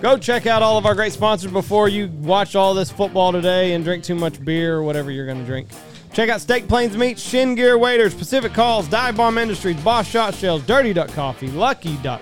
[0.00, 3.72] Go check out all of our great sponsors before you watch all this football today
[3.74, 5.68] and drink too much beer or whatever you're going to drink.
[6.12, 10.34] Check out Steak Plains Meats, Shin Gear Waiters, Pacific Calls, Dive Bomb Industries, Boss Shot
[10.34, 12.20] Shells, Dirty Duck Coffee, Lucky Duck,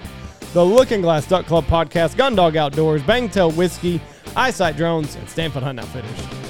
[0.52, 4.00] the Looking Glass Duck Club Podcast, Gundog Outdoors, Bangtail Whiskey,
[4.36, 6.49] Eyesight Drones, and Stanford Hunt Outfitters.